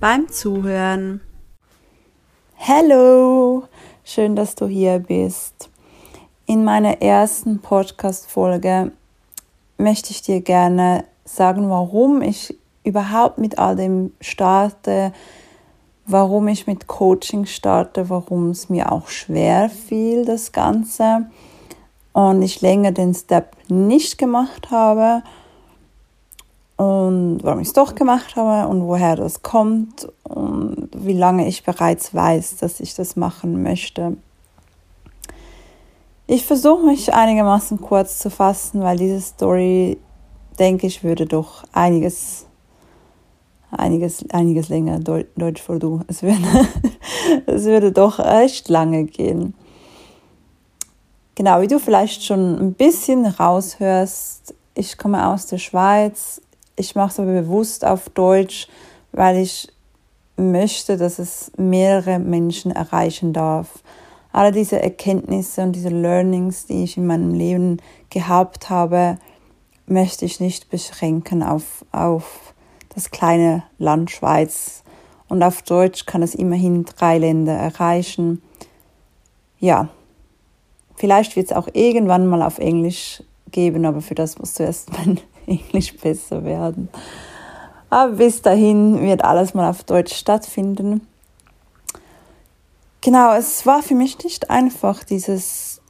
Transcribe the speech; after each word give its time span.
beim 0.00 0.28
Zuhören. 0.28 1.20
Hallo, 2.56 3.64
schön, 4.04 4.36
dass 4.36 4.54
du 4.54 4.66
hier 4.66 5.00
bist. 5.00 5.70
In 6.46 6.64
meiner 6.64 7.02
ersten 7.02 7.60
Podcast-Folge 7.60 8.92
möchte 9.76 10.12
ich 10.12 10.22
dir 10.22 10.40
gerne 10.40 11.04
sagen, 11.24 11.68
warum 11.68 12.22
ich 12.22 12.56
überhaupt 12.84 13.38
mit 13.38 13.58
all 13.58 13.74
dem 13.74 14.12
starte, 14.20 15.12
warum 16.06 16.46
ich 16.46 16.68
mit 16.68 16.86
Coaching 16.86 17.44
starte, 17.44 18.08
warum 18.08 18.50
es 18.50 18.68
mir 18.68 18.92
auch 18.92 19.08
schwer 19.08 19.68
fiel, 19.68 20.24
das 20.24 20.52
Ganze 20.52 21.26
und 22.12 22.42
ich 22.42 22.60
länger 22.60 22.92
den 22.92 23.14
Step 23.14 23.56
nicht 23.68 24.16
gemacht 24.16 24.70
habe 24.70 25.22
und 26.78 27.40
warum 27.42 27.58
ich 27.60 27.68
es 27.68 27.74
doch 27.74 27.96
gemacht 27.96 28.36
habe 28.36 28.68
und 28.68 28.86
woher 28.86 29.16
das 29.16 29.42
kommt 29.42 30.08
und 30.22 30.88
wie 30.94 31.12
lange 31.12 31.48
ich 31.48 31.64
bereits 31.64 32.14
weiß, 32.14 32.56
dass 32.58 32.78
ich 32.78 32.94
das 32.94 33.16
machen 33.16 33.64
möchte. 33.64 34.16
Ich 36.28 36.46
versuche 36.46 36.86
mich 36.86 37.12
einigermaßen 37.12 37.80
kurz 37.80 38.20
zu 38.20 38.30
fassen, 38.30 38.80
weil 38.80 38.96
diese 38.96 39.20
Story, 39.20 39.98
denke 40.60 40.86
ich, 40.86 41.02
würde 41.02 41.26
doch 41.26 41.64
einiges, 41.72 42.46
einiges, 43.72 44.24
einiges 44.30 44.68
länger, 44.68 45.00
Deutsch 45.00 45.60
vor 45.60 45.80
du, 45.80 46.02
es 46.06 46.22
würde, 46.22 46.36
es 47.46 47.64
würde 47.64 47.90
doch 47.90 48.20
echt 48.20 48.68
lange 48.68 49.04
gehen. 49.04 49.54
Genau, 51.34 51.60
wie 51.60 51.66
du 51.66 51.80
vielleicht 51.80 52.24
schon 52.24 52.56
ein 52.56 52.74
bisschen 52.74 53.26
raushörst, 53.26 54.54
ich 54.76 54.96
komme 54.96 55.26
aus 55.26 55.46
der 55.46 55.58
Schweiz. 55.58 56.40
Ich 56.78 56.94
mache 56.94 57.10
es 57.10 57.20
aber 57.20 57.32
bewusst 57.32 57.84
auf 57.84 58.08
Deutsch, 58.10 58.68
weil 59.12 59.36
ich 59.38 59.68
möchte, 60.36 60.96
dass 60.96 61.18
es 61.18 61.50
mehrere 61.56 62.18
Menschen 62.18 62.70
erreichen 62.70 63.32
darf. 63.32 63.82
Alle 64.32 64.52
diese 64.52 64.80
Erkenntnisse 64.80 65.62
und 65.62 65.72
diese 65.72 65.88
Learnings, 65.88 66.66
die 66.66 66.84
ich 66.84 66.96
in 66.96 67.06
meinem 67.06 67.34
Leben 67.34 67.78
gehabt 68.10 68.70
habe, 68.70 69.18
möchte 69.86 70.24
ich 70.24 70.38
nicht 70.38 70.70
beschränken 70.70 71.42
auf, 71.42 71.84
auf 71.92 72.54
das 72.94 73.10
kleine 73.10 73.64
Land 73.78 74.10
Schweiz. 74.10 74.84
Und 75.28 75.42
auf 75.42 75.62
Deutsch 75.62 76.06
kann 76.06 76.22
es 76.22 76.34
immerhin 76.34 76.84
drei 76.84 77.18
Länder 77.18 77.54
erreichen. 77.54 78.40
Ja, 79.58 79.88
Vielleicht 80.98 81.36
wird 81.36 81.46
es 81.46 81.56
auch 81.56 81.68
irgendwann 81.74 82.26
mal 82.26 82.42
auf 82.42 82.58
Englisch 82.58 83.22
geben, 83.52 83.86
aber 83.86 84.00
für 84.00 84.16
das 84.16 84.36
muss 84.38 84.54
zuerst 84.54 84.92
mein 84.92 85.20
Englisch 85.48 85.96
besser 85.96 86.44
werden. 86.44 86.88
Aber 87.90 88.12
bis 88.12 88.42
dahin 88.42 89.00
wird 89.00 89.24
alles 89.24 89.54
mal 89.54 89.70
auf 89.70 89.84
Deutsch 89.84 90.14
stattfinden. 90.14 91.06
Genau, 93.00 93.34
es 93.34 93.64
war 93.64 93.82
für 93.82 93.94
mich 93.94 94.22
nicht 94.24 94.50
einfach, 94.50 95.04
dieses 95.04 95.80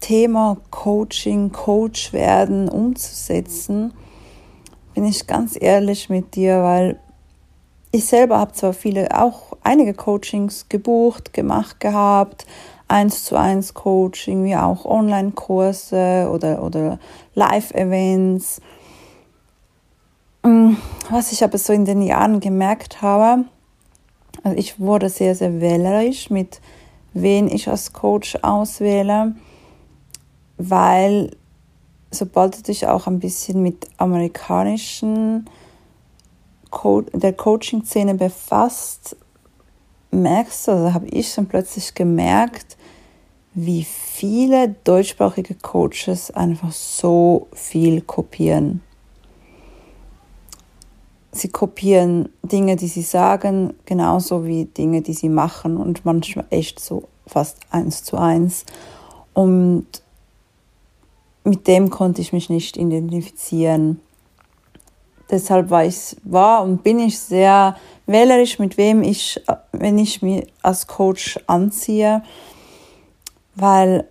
Thema 0.00 0.56
Coaching, 0.70 1.52
Coach 1.52 2.12
werden 2.12 2.68
umzusetzen. 2.68 3.92
Bin 4.94 5.04
ich 5.04 5.26
ganz 5.26 5.56
ehrlich 5.60 6.08
mit 6.08 6.34
dir, 6.34 6.62
weil 6.62 6.98
ich 7.92 8.06
selber 8.06 8.38
habe 8.38 8.52
zwar 8.52 8.72
viele, 8.72 9.16
auch 9.16 9.56
einige 9.62 9.94
Coachings 9.94 10.68
gebucht, 10.68 11.32
gemacht 11.32 11.80
gehabt, 11.80 12.46
eins 12.90 13.24
zu 13.24 13.36
eins 13.36 13.74
Coaching, 13.74 14.44
wie 14.44 14.56
auch 14.56 14.84
Online-Kurse 14.84 16.30
oder, 16.32 16.62
oder 16.62 16.98
Live-Events. 17.34 18.60
Mm, 20.42 20.74
was 21.10 21.32
ich 21.32 21.44
aber 21.44 21.58
so 21.58 21.72
in 21.72 21.84
den 21.84 22.02
Jahren 22.02 22.40
gemerkt 22.40 23.02
habe, 23.02 23.44
also 24.42 24.56
ich 24.56 24.80
wurde 24.80 25.08
sehr, 25.08 25.34
sehr 25.34 25.60
wählerisch 25.60 26.30
mit 26.30 26.60
wen 27.12 27.48
ich 27.48 27.68
als 27.68 27.92
Coach 27.92 28.38
auswähle, 28.42 29.34
weil 30.58 31.36
sobald 32.10 32.58
du 32.58 32.62
dich 32.62 32.86
auch 32.86 33.06
ein 33.06 33.20
bisschen 33.20 33.62
mit 33.62 33.88
amerikanischen 33.98 35.48
Co 36.70 37.02
der 37.12 37.32
Coaching-Szene 37.32 38.14
befasst, 38.14 39.16
merkst 40.10 40.68
du, 40.68 40.72
also 40.72 40.94
habe 40.94 41.08
ich 41.08 41.34
dann 41.34 41.46
plötzlich 41.46 41.94
gemerkt, 41.94 42.76
wie 43.54 43.84
viele 43.84 44.76
deutschsprachige 44.84 45.54
Coaches 45.54 46.30
einfach 46.30 46.72
so 46.72 47.48
viel 47.52 48.00
kopieren. 48.02 48.82
Sie 51.32 51.48
kopieren 51.48 52.28
Dinge, 52.42 52.76
die 52.76 52.88
sie 52.88 53.02
sagen, 53.02 53.74
genauso 53.84 54.44
wie 54.46 54.64
Dinge, 54.64 55.02
die 55.02 55.12
sie 55.12 55.28
machen 55.28 55.76
und 55.76 56.04
manchmal 56.04 56.46
echt 56.50 56.80
so 56.80 57.04
fast 57.26 57.58
eins 57.70 58.02
zu 58.02 58.16
eins. 58.16 58.64
Und 59.32 59.86
mit 61.44 61.66
dem 61.66 61.90
konnte 61.90 62.20
ich 62.20 62.32
mich 62.32 62.50
nicht 62.50 62.76
identifizieren. 62.76 64.00
Deshalb 65.30 65.70
war 65.70 65.84
ich 65.84 66.16
war 66.24 66.62
und 66.64 66.82
bin 66.82 66.98
ich 66.98 67.18
sehr 67.18 67.76
wählerisch, 68.06 68.58
mit 68.58 68.76
wem 68.76 69.02
ich, 69.02 69.40
wenn 69.70 69.98
ich 69.98 70.22
mich 70.22 70.46
als 70.62 70.88
Coach 70.88 71.38
anziehe 71.46 72.22
weil 73.54 74.06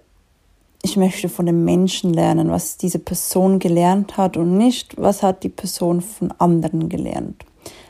ich 0.82 0.96
möchte 0.96 1.28
von 1.28 1.46
dem 1.46 1.66
Menschen 1.66 2.14
lernen, 2.14 2.52
was 2.52 2.78
diese 2.78 3.00
Person 3.00 3.60
gelernt 3.60 4.18
hat 4.18 4.38
und 4.38 4.58
nicht, 4.58 4.96
was 4.98 5.24
hat 5.24 5.44
die 5.44 5.50
Person 5.50 6.02
von 6.02 6.34
anderen 6.38 6.88
gelernt. 6.88 7.44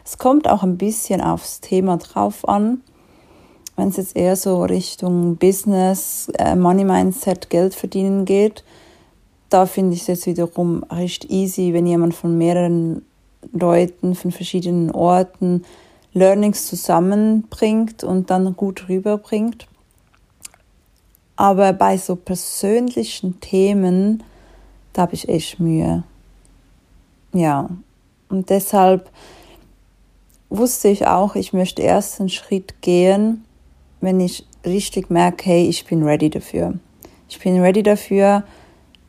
Es 0.03 0.17
kommt 0.17 0.47
auch 0.49 0.63
ein 0.63 0.77
bisschen 0.77 1.21
aufs 1.21 1.61
Thema 1.61 1.97
drauf 1.97 2.47
an. 2.47 2.81
Wenn 3.75 3.89
es 3.89 3.97
jetzt 3.97 4.15
eher 4.15 4.35
so 4.35 4.63
Richtung 4.63 5.35
Business, 5.35 6.29
äh, 6.39 6.55
Money 6.55 6.83
Mindset, 6.83 7.49
Geld 7.49 7.75
verdienen 7.75 8.25
geht, 8.25 8.63
da 9.49 9.65
finde 9.65 9.95
ich 9.95 10.01
es 10.01 10.07
jetzt 10.07 10.25
wiederum 10.25 10.83
recht 10.89 11.29
easy, 11.29 11.73
wenn 11.73 11.85
jemand 11.85 12.15
von 12.15 12.37
mehreren 12.37 13.03
Leuten, 13.53 14.15
von 14.15 14.31
verschiedenen 14.31 14.91
Orten 14.91 15.63
Learnings 16.13 16.65
zusammenbringt 16.65 18.03
und 18.03 18.29
dann 18.31 18.55
gut 18.55 18.89
rüberbringt. 18.89 19.68
Aber 21.39 21.71
bei 21.71 21.95
so 21.95 22.17
persönlichen 22.17 23.39
Themen, 23.39 24.23
da 24.91 25.03
habe 25.03 25.13
ich 25.13 25.29
echt 25.29 25.57
Mühe. 25.57 26.03
Ja, 27.31 27.69
und 28.27 28.49
deshalb 28.49 29.09
wusste 30.49 30.89
ich 30.89 31.07
auch, 31.07 31.35
ich 31.35 31.53
möchte 31.53 31.81
erst 31.81 32.19
einen 32.19 32.27
Schritt 32.27 32.81
gehen, 32.81 33.45
wenn 34.01 34.19
ich 34.19 34.45
richtig 34.65 35.09
merke, 35.09 35.45
hey, 35.45 35.69
ich 35.69 35.85
bin 35.85 36.03
ready 36.03 36.29
dafür. 36.29 36.73
Ich 37.29 37.39
bin 37.39 37.61
ready 37.61 37.83
dafür, 37.83 38.43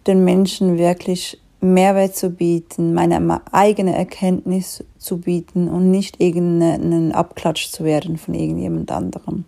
den 0.06 0.22
Menschen 0.22 0.78
wirklich 0.78 1.36
Mehrwert 1.60 2.14
zu 2.14 2.30
bieten, 2.30 2.94
meine 2.94 3.40
eigene 3.50 3.96
Erkenntnis 3.96 4.84
zu 4.98 5.18
bieten 5.18 5.68
und 5.68 5.90
nicht 5.90 6.20
irgendeinen 6.20 7.10
Abklatsch 7.10 7.72
zu 7.72 7.82
werden 7.82 8.18
von 8.18 8.34
irgendjemand 8.34 8.92
anderem. 8.92 9.46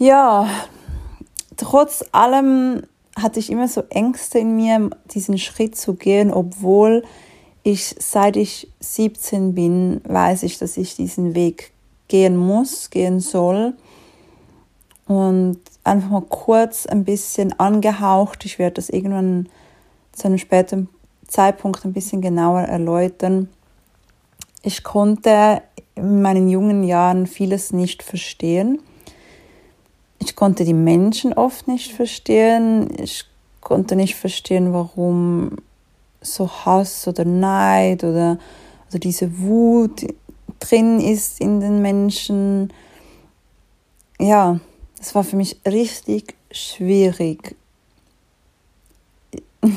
Ja, 0.00 0.48
trotz 1.58 2.06
allem 2.12 2.84
hatte 3.16 3.38
ich 3.38 3.50
immer 3.50 3.68
so 3.68 3.82
Ängste 3.90 4.38
in 4.38 4.56
mir, 4.56 4.88
diesen 5.12 5.36
Schritt 5.36 5.76
zu 5.76 5.92
gehen, 5.92 6.32
obwohl 6.32 7.04
ich, 7.64 7.96
seit 7.98 8.38
ich 8.38 8.72
17 8.80 9.54
bin, 9.54 10.00
weiß 10.04 10.44
ich, 10.44 10.56
dass 10.56 10.78
ich 10.78 10.96
diesen 10.96 11.34
Weg 11.34 11.72
gehen 12.08 12.34
muss, 12.34 12.88
gehen 12.88 13.20
soll. 13.20 13.74
Und 15.06 15.60
einfach 15.84 16.08
mal 16.08 16.22
kurz 16.22 16.86
ein 16.86 17.04
bisschen 17.04 17.60
angehaucht. 17.60 18.46
Ich 18.46 18.58
werde 18.58 18.76
das 18.76 18.88
irgendwann 18.88 19.50
zu 20.12 20.28
einem 20.28 20.38
späteren 20.38 20.88
Zeitpunkt 21.28 21.84
ein 21.84 21.92
bisschen 21.92 22.22
genauer 22.22 22.62
erläutern. 22.62 23.50
Ich 24.62 24.82
konnte 24.82 25.60
in 25.94 26.22
meinen 26.22 26.48
jungen 26.48 26.84
Jahren 26.84 27.26
vieles 27.26 27.74
nicht 27.74 28.02
verstehen 28.02 28.80
ich 30.20 30.36
konnte 30.36 30.64
die 30.64 30.74
Menschen 30.74 31.32
oft 31.32 31.66
nicht 31.66 31.92
verstehen. 31.92 32.88
Ich 33.02 33.24
konnte 33.60 33.96
nicht 33.96 34.14
verstehen, 34.14 34.72
warum 34.72 35.56
so 36.20 36.48
Hass 36.48 37.08
oder 37.08 37.24
Neid 37.24 38.04
oder 38.04 38.38
also 38.86 38.98
diese 38.98 39.40
Wut 39.40 40.06
drin 40.58 41.00
ist 41.00 41.40
in 41.40 41.60
den 41.60 41.80
Menschen. 41.80 42.72
Ja, 44.20 44.60
das 44.98 45.14
war 45.14 45.24
für 45.24 45.36
mich 45.36 45.58
richtig 45.66 46.36
schwierig. 46.50 47.56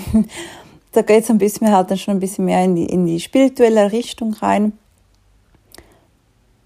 da 0.92 1.02
geht 1.02 1.24
es 1.24 1.30
ein 1.30 1.38
bisschen, 1.38 1.72
halt 1.72 1.90
dann 1.90 1.98
schon 1.98 2.16
ein 2.16 2.20
bisschen 2.20 2.46
mehr 2.46 2.64
in 2.64 2.76
die, 2.76 2.86
in 2.86 3.06
die 3.06 3.22
spirituelle 3.22 3.92
Richtung 3.94 4.34
rein. 4.34 4.78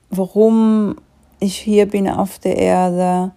Warum 0.09 0.95
ich 1.39 1.57
hier 1.57 1.85
bin 1.85 2.09
auf 2.09 2.39
der 2.39 2.57
Erde 2.57 3.31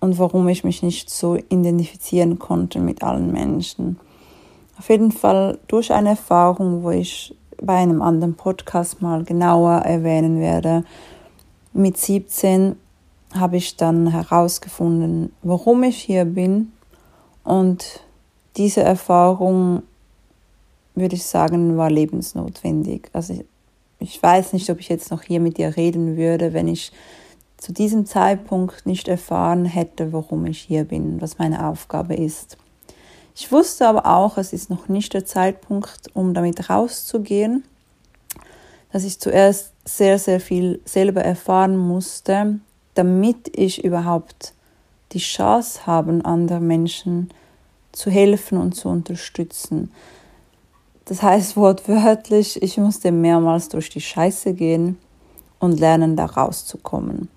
und 0.00 0.18
warum 0.18 0.48
ich 0.48 0.64
mich 0.64 0.82
nicht 0.82 1.10
so 1.10 1.36
identifizieren 1.36 2.38
konnte 2.38 2.80
mit 2.80 3.02
allen 3.02 3.32
Menschen. 3.32 3.98
Auf 4.78 4.88
jeden 4.90 5.12
Fall 5.12 5.58
durch 5.68 5.92
eine 5.92 6.10
Erfahrung, 6.10 6.82
wo 6.82 6.90
ich 6.90 7.34
bei 7.60 7.76
einem 7.76 8.02
anderen 8.02 8.34
Podcast 8.34 9.00
mal 9.00 9.24
genauer 9.24 9.78
erwähnen 9.78 10.40
werde. 10.40 10.84
Mit 11.72 11.96
17 11.96 12.76
habe 13.34 13.56
ich 13.56 13.76
dann 13.76 14.08
herausgefunden, 14.08 15.32
warum 15.42 15.82
ich 15.82 15.96
hier 15.96 16.24
bin 16.24 16.72
und 17.44 18.00
diese 18.56 18.82
Erfahrung, 18.82 19.82
würde 20.94 21.14
ich 21.14 21.24
sagen, 21.24 21.76
war 21.76 21.90
lebensnotwendig. 21.90 23.08
Also 23.12 23.34
ich, 23.34 23.44
ich 23.98 24.22
weiß 24.22 24.52
nicht, 24.52 24.68
ob 24.70 24.80
ich 24.80 24.88
jetzt 24.88 25.10
noch 25.10 25.22
hier 25.22 25.40
mit 25.40 25.58
dir 25.58 25.76
reden 25.76 26.16
würde, 26.16 26.52
wenn 26.52 26.68
ich 26.68 26.92
zu 27.66 27.72
diesem 27.72 28.06
Zeitpunkt 28.06 28.86
nicht 28.86 29.08
erfahren 29.08 29.64
hätte, 29.64 30.12
warum 30.12 30.46
ich 30.46 30.60
hier 30.60 30.84
bin, 30.84 31.20
was 31.20 31.38
meine 31.38 31.66
Aufgabe 31.66 32.14
ist. 32.14 32.56
Ich 33.34 33.50
wusste 33.50 33.88
aber 33.88 34.06
auch, 34.06 34.38
es 34.38 34.52
ist 34.52 34.70
noch 34.70 34.86
nicht 34.86 35.14
der 35.14 35.24
Zeitpunkt, 35.24 36.14
um 36.14 36.32
damit 36.32 36.70
rauszugehen, 36.70 37.64
dass 38.92 39.02
ich 39.02 39.18
zuerst 39.18 39.72
sehr, 39.84 40.20
sehr 40.20 40.38
viel 40.38 40.80
selber 40.84 41.22
erfahren 41.22 41.76
musste, 41.76 42.60
damit 42.94 43.58
ich 43.58 43.82
überhaupt 43.82 44.54
die 45.10 45.18
Chance 45.18 45.88
habe, 45.88 46.20
anderen 46.24 46.68
Menschen 46.68 47.30
zu 47.90 48.12
helfen 48.12 48.58
und 48.58 48.76
zu 48.76 48.88
unterstützen. 48.88 49.90
Das 51.04 51.20
heißt 51.20 51.56
wortwörtlich, 51.56 52.62
ich 52.62 52.76
musste 52.76 53.10
mehrmals 53.10 53.68
durch 53.70 53.90
die 53.90 54.00
Scheiße 54.00 54.54
gehen 54.54 54.98
und 55.58 55.80
lernen, 55.80 56.14
da 56.14 56.26
rauszukommen. 56.26 57.28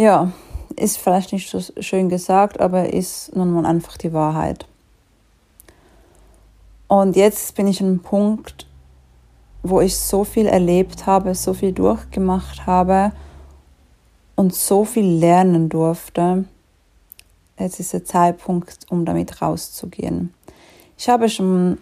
Ja, 0.00 0.30
ist 0.76 0.96
vielleicht 0.98 1.32
nicht 1.32 1.50
so 1.50 1.60
schön 1.82 2.08
gesagt, 2.08 2.60
aber 2.60 2.92
ist 2.92 3.34
nun 3.34 3.50
mal 3.50 3.66
einfach 3.66 3.96
die 3.96 4.12
Wahrheit. 4.12 4.64
Und 6.86 7.16
jetzt 7.16 7.56
bin 7.56 7.66
ich 7.66 7.80
an 7.80 7.88
einem 7.88 7.98
Punkt, 7.98 8.68
wo 9.64 9.80
ich 9.80 9.96
so 9.96 10.22
viel 10.22 10.46
erlebt 10.46 11.06
habe, 11.06 11.34
so 11.34 11.52
viel 11.52 11.72
durchgemacht 11.72 12.64
habe 12.64 13.10
und 14.36 14.54
so 14.54 14.84
viel 14.84 15.18
lernen 15.18 15.68
durfte. 15.68 16.44
Jetzt 17.58 17.80
ist 17.80 17.92
der 17.92 18.04
Zeitpunkt, 18.04 18.86
um 18.90 19.04
damit 19.04 19.42
rauszugehen. 19.42 20.32
Ich 20.96 21.08
habe 21.08 21.28
schon 21.28 21.78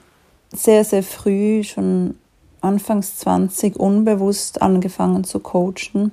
sehr, 0.55 0.85
sehr 0.85 1.03
früh, 1.03 1.63
schon 1.65 2.17
anfangs 2.63 3.19
20, 3.19 3.77
unbewusst 3.77 4.63
angefangen 4.63 5.23
zu 5.25 5.39
coachen 5.39 6.13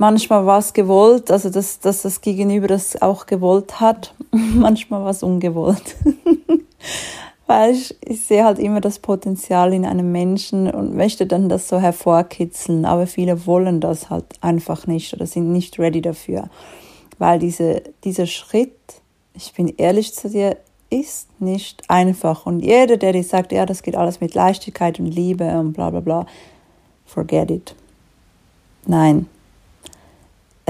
Manchmal 0.00 0.46
war 0.46 0.60
es 0.60 0.72
gewollt, 0.72 1.28
also 1.32 1.50
dass, 1.50 1.80
dass 1.80 2.02
das 2.02 2.20
Gegenüber 2.20 2.68
das 2.68 3.02
auch 3.02 3.26
gewollt 3.26 3.80
hat. 3.80 4.14
Manchmal 4.30 5.02
war 5.02 5.10
es 5.10 5.24
ungewollt. 5.24 5.96
Weil 7.48 7.72
ich, 7.72 7.96
ich 8.04 8.24
sehe 8.24 8.44
halt 8.44 8.60
immer 8.60 8.80
das 8.80 9.00
Potenzial 9.00 9.72
in 9.72 9.84
einem 9.84 10.12
Menschen 10.12 10.70
und 10.70 10.94
möchte 10.94 11.26
dann 11.26 11.48
das 11.48 11.66
so 11.66 11.80
hervorkitzeln. 11.80 12.84
Aber 12.84 13.08
viele 13.08 13.44
wollen 13.46 13.80
das 13.80 14.08
halt 14.08 14.26
einfach 14.40 14.86
nicht 14.86 15.14
oder 15.14 15.26
sind 15.26 15.50
nicht 15.50 15.80
ready 15.80 16.00
dafür. 16.00 16.48
Weil 17.18 17.40
diese, 17.40 17.82
dieser 18.04 18.26
Schritt, 18.26 18.76
ich 19.34 19.52
bin 19.54 19.74
ehrlich 19.78 20.14
zu 20.14 20.30
dir, 20.30 20.58
ist 20.90 21.28
nicht 21.40 21.90
einfach. 21.90 22.46
Und 22.46 22.60
jeder, 22.60 22.98
der 22.98 23.12
dir 23.12 23.24
sagt, 23.24 23.50
ja, 23.50 23.66
das 23.66 23.82
geht 23.82 23.96
alles 23.96 24.20
mit 24.20 24.34
Leichtigkeit 24.34 25.00
und 25.00 25.06
Liebe 25.06 25.58
und 25.58 25.72
bla 25.72 25.90
bla 25.90 26.00
bla, 26.00 26.26
forget 27.04 27.50
it. 27.50 27.74
Nein, 28.86 29.26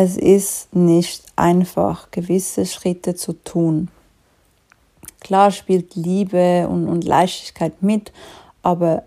es 0.00 0.16
ist 0.16 0.76
nicht 0.76 1.24
einfach, 1.34 2.12
gewisse 2.12 2.66
Schritte 2.66 3.16
zu 3.16 3.32
tun. 3.32 3.88
Klar 5.18 5.50
spielt 5.50 5.96
Liebe 5.96 6.68
und, 6.68 6.86
und 6.86 7.02
Leichtigkeit 7.02 7.82
mit, 7.82 8.12
aber 8.62 9.02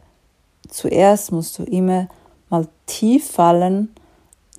zuerst 0.67 1.31
musst 1.31 1.57
du 1.57 1.63
immer 1.63 2.09
mal 2.49 2.67
tief 2.87 3.31
fallen, 3.31 3.87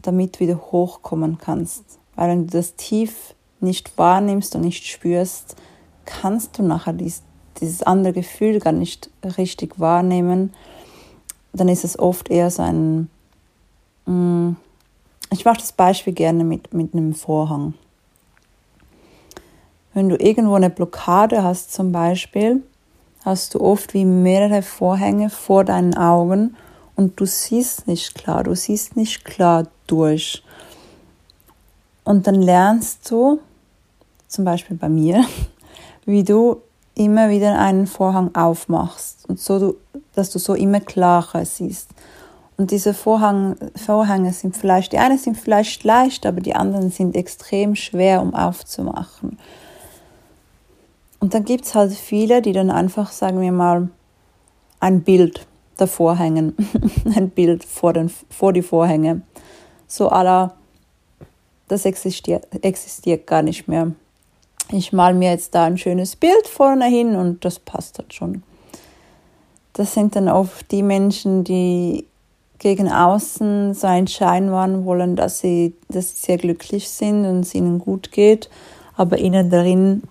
damit 0.00 0.36
du 0.36 0.40
wieder 0.40 0.56
hochkommen 0.56 1.36
kannst. 1.36 1.84
Weil 2.16 2.30
wenn 2.30 2.46
du 2.46 2.56
das 2.56 2.76
tief 2.76 3.34
nicht 3.60 3.98
wahrnimmst 3.98 4.54
und 4.54 4.62
nicht 4.62 4.86
spürst, 4.86 5.56
kannst 6.06 6.58
du 6.58 6.62
nachher 6.62 6.94
dies, 6.94 7.20
dieses 7.60 7.82
andere 7.82 8.14
Gefühl 8.14 8.58
gar 8.58 8.72
nicht 8.72 9.10
richtig 9.36 9.78
wahrnehmen. 9.78 10.54
Dann 11.52 11.68
ist 11.68 11.84
es 11.84 11.98
oft 11.98 12.30
eher 12.30 12.50
so 12.50 12.62
ein, 12.62 13.10
mh, 14.06 14.14
mm, 14.14 14.56
ich 15.32 15.44
mache 15.44 15.58
das 15.58 15.72
Beispiel 15.72 16.12
gerne 16.12 16.44
mit, 16.44 16.72
mit 16.74 16.94
einem 16.94 17.14
Vorhang. 17.14 17.74
Wenn 19.94 20.08
du 20.08 20.16
irgendwo 20.16 20.54
eine 20.54 20.70
Blockade 20.70 21.42
hast 21.42 21.72
zum 21.72 21.92
Beispiel, 21.92 22.62
hast 23.24 23.54
du 23.54 23.60
oft 23.60 23.94
wie 23.94 24.04
mehrere 24.04 24.62
Vorhänge 24.62 25.30
vor 25.30 25.64
deinen 25.64 25.96
Augen 25.96 26.56
und 26.96 27.20
du 27.20 27.26
siehst 27.26 27.86
nicht 27.86 28.14
klar, 28.14 28.44
du 28.44 28.54
siehst 28.54 28.96
nicht 28.96 29.24
klar 29.24 29.66
durch. 29.86 30.42
Und 32.04 32.26
dann 32.26 32.40
lernst 32.42 33.10
du, 33.10 33.40
zum 34.28 34.44
Beispiel 34.44 34.76
bei 34.76 34.88
mir, 34.88 35.24
wie 36.04 36.24
du 36.24 36.62
immer 36.94 37.30
wieder 37.30 37.58
einen 37.58 37.86
Vorhang 37.86 38.34
aufmachst 38.34 39.28
und 39.28 39.40
so 39.40 39.76
dass 40.14 40.30
du 40.30 40.38
so 40.38 40.54
immer 40.54 40.80
klarer 40.80 41.44
siehst. 41.44 41.90
Und 42.56 42.70
diese 42.70 42.94
Vorhang, 42.94 43.56
Vorhänge 43.74 44.32
sind 44.32 44.56
vielleicht, 44.56 44.92
die 44.92 44.98
einen 44.98 45.18
sind 45.18 45.36
vielleicht 45.36 45.84
leicht, 45.84 46.26
aber 46.26 46.40
die 46.40 46.54
anderen 46.54 46.90
sind 46.90 47.16
extrem 47.16 47.74
schwer, 47.74 48.20
um 48.20 48.34
aufzumachen. 48.34 49.38
Und 51.18 51.34
dann 51.34 51.44
gibt 51.44 51.64
es 51.64 51.74
halt 51.74 51.92
viele, 51.92 52.42
die 52.42 52.52
dann 52.52 52.70
einfach, 52.70 53.12
sagen 53.12 53.40
wir 53.40 53.52
mal, 53.52 53.88
ein 54.80 55.02
Bild 55.02 55.46
davor 55.76 56.18
hängen, 56.18 56.56
ein 57.16 57.30
Bild 57.30 57.64
vor, 57.64 57.92
den, 57.92 58.10
vor 58.30 58.52
die 58.52 58.62
Vorhänge. 58.62 59.22
So 59.86 60.08
aller, 60.08 60.54
das 61.68 61.84
existiert, 61.84 62.46
existiert 62.62 63.26
gar 63.26 63.42
nicht 63.42 63.68
mehr. 63.68 63.92
Ich 64.70 64.92
mal 64.92 65.14
mir 65.14 65.30
jetzt 65.30 65.54
da 65.54 65.64
ein 65.64 65.78
schönes 65.78 66.16
Bild 66.16 66.46
vorne 66.46 66.86
hin 66.86 67.14
und 67.14 67.44
das 67.44 67.58
passt 67.58 67.98
halt 67.98 68.14
schon. 68.14 68.42
Das 69.74 69.94
sind 69.94 70.16
dann 70.16 70.28
oft 70.28 70.70
die 70.70 70.82
Menschen, 70.82 71.44
die 71.44 72.06
gegen 72.62 72.90
außen 72.90 73.74
so 73.74 73.88
einen 73.88 74.06
Schein 74.06 74.52
wahren 74.52 74.84
wollen, 74.84 75.16
dass 75.16 75.40
sie, 75.40 75.74
dass 75.88 76.10
sie 76.10 76.26
sehr 76.26 76.38
glücklich 76.38 76.88
sind 76.88 77.26
und 77.26 77.40
es 77.40 77.56
ihnen 77.56 77.80
gut 77.80 78.12
geht, 78.12 78.48
aber 78.96 79.18
innen 79.18 79.50
darin 79.50 80.04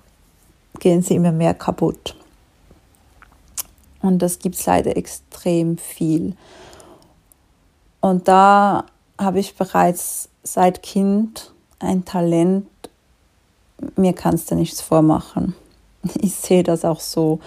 gehen 0.79 1.01
sie 1.01 1.15
immer 1.15 1.31
mehr 1.31 1.53
kaputt. 1.53 2.13
Und 4.01 4.19
das 4.19 4.39
gibt 4.39 4.55
es 4.55 4.65
leider 4.65 4.97
extrem 4.97 5.77
viel. 5.77 6.35
Und 8.01 8.27
da 8.27 8.85
habe 9.17 9.39
ich 9.39 9.55
bereits 9.55 10.27
seit 10.43 10.83
Kind 10.83 11.53
ein 11.79 12.03
Talent, 12.03 12.67
mir 13.95 14.13
kannst 14.13 14.51
du 14.51 14.55
nichts 14.55 14.81
vormachen. 14.81 15.55
Ich 16.19 16.35
sehe 16.35 16.63
das 16.63 16.83
auch 16.83 16.99
so 16.99 17.39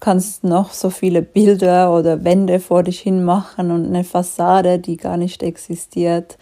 kannst 0.00 0.44
noch 0.44 0.72
so 0.72 0.90
viele 0.90 1.22
Bilder 1.22 1.92
oder 1.94 2.24
Wände 2.24 2.60
vor 2.60 2.82
dich 2.82 3.00
hin 3.00 3.24
machen 3.24 3.70
und 3.70 3.86
eine 3.86 4.04
Fassade, 4.04 4.78
die 4.78 4.96
gar 4.96 5.16
nicht 5.16 5.42
existiert. 5.42 6.38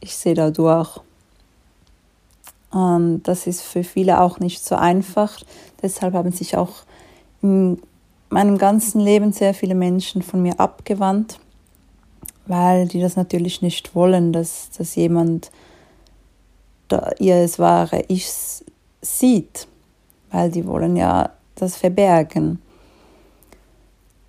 Ich 0.00 0.16
sehe 0.16 0.34
da 0.34 0.50
durch. 0.50 1.00
Und 2.70 3.24
das 3.24 3.46
ist 3.46 3.62
für 3.62 3.84
viele 3.84 4.20
auch 4.20 4.40
nicht 4.40 4.64
so 4.64 4.76
einfach. 4.76 5.38
Deshalb 5.82 6.14
haben 6.14 6.32
sich 6.32 6.56
auch 6.56 6.84
in 7.42 7.82
meinem 8.30 8.56
ganzen 8.56 9.00
Leben 9.00 9.32
sehr 9.32 9.52
viele 9.52 9.74
Menschen 9.74 10.22
von 10.22 10.40
mir 10.40 10.58
abgewandt, 10.58 11.38
weil 12.46 12.88
die 12.88 13.00
das 13.00 13.16
natürlich 13.16 13.60
nicht 13.60 13.94
wollen, 13.94 14.32
dass, 14.32 14.70
dass 14.70 14.94
jemand 14.94 15.50
da 16.88 17.10
ihr 17.18 17.36
es 17.36 17.58
wahre 17.58 18.04
Ich 18.08 18.30
sieht, 19.00 19.66
weil 20.30 20.50
die 20.50 20.66
wollen 20.66 20.96
ja 20.96 21.30
das 21.54 21.76
verbergen. 21.76 22.60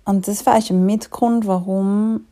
Und 0.04 0.28
das 0.28 0.44
war 0.46 0.54
ein 0.54 0.86
Mitgrund, 0.86 1.46
warum 1.46 2.26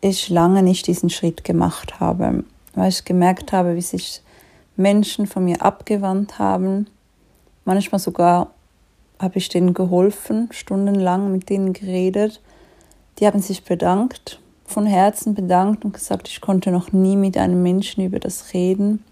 ich 0.00 0.28
lange 0.28 0.62
nicht 0.62 0.86
diesen 0.86 1.08
Schritt 1.08 1.44
gemacht 1.44 2.00
habe, 2.00 2.44
weil 2.74 2.90
ich 2.90 3.04
gemerkt 3.04 3.52
habe, 3.52 3.76
wie 3.76 3.82
sich 3.82 4.22
Menschen 4.76 5.26
von 5.26 5.44
mir 5.44 5.62
abgewandt 5.62 6.38
haben, 6.38 6.86
manchmal 7.64 7.98
sogar 7.98 8.50
habe 9.18 9.38
ich 9.38 9.48
denen 9.48 9.72
geholfen, 9.72 10.48
stundenlang 10.50 11.32
mit 11.32 11.48
denen 11.48 11.72
geredet. 11.72 12.42
Die 13.18 13.26
haben 13.26 13.40
sich 13.40 13.64
bedankt, 13.64 14.40
von 14.66 14.86
Herzen 14.86 15.34
bedankt 15.34 15.84
und 15.84 15.94
gesagt, 15.94 16.28
ich 16.28 16.40
konnte 16.40 16.70
noch 16.70 16.92
nie 16.92 17.16
mit 17.16 17.38
einem 17.38 17.62
Menschen 17.62 18.04
über 18.04 18.18
das 18.18 18.52
reden. 18.52 19.04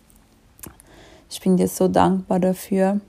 Ich 1.30 1.40
bin 1.40 1.56
dir 1.56 1.68
so 1.68 1.88
dankbar 1.88 2.40
dafür. 2.40 3.00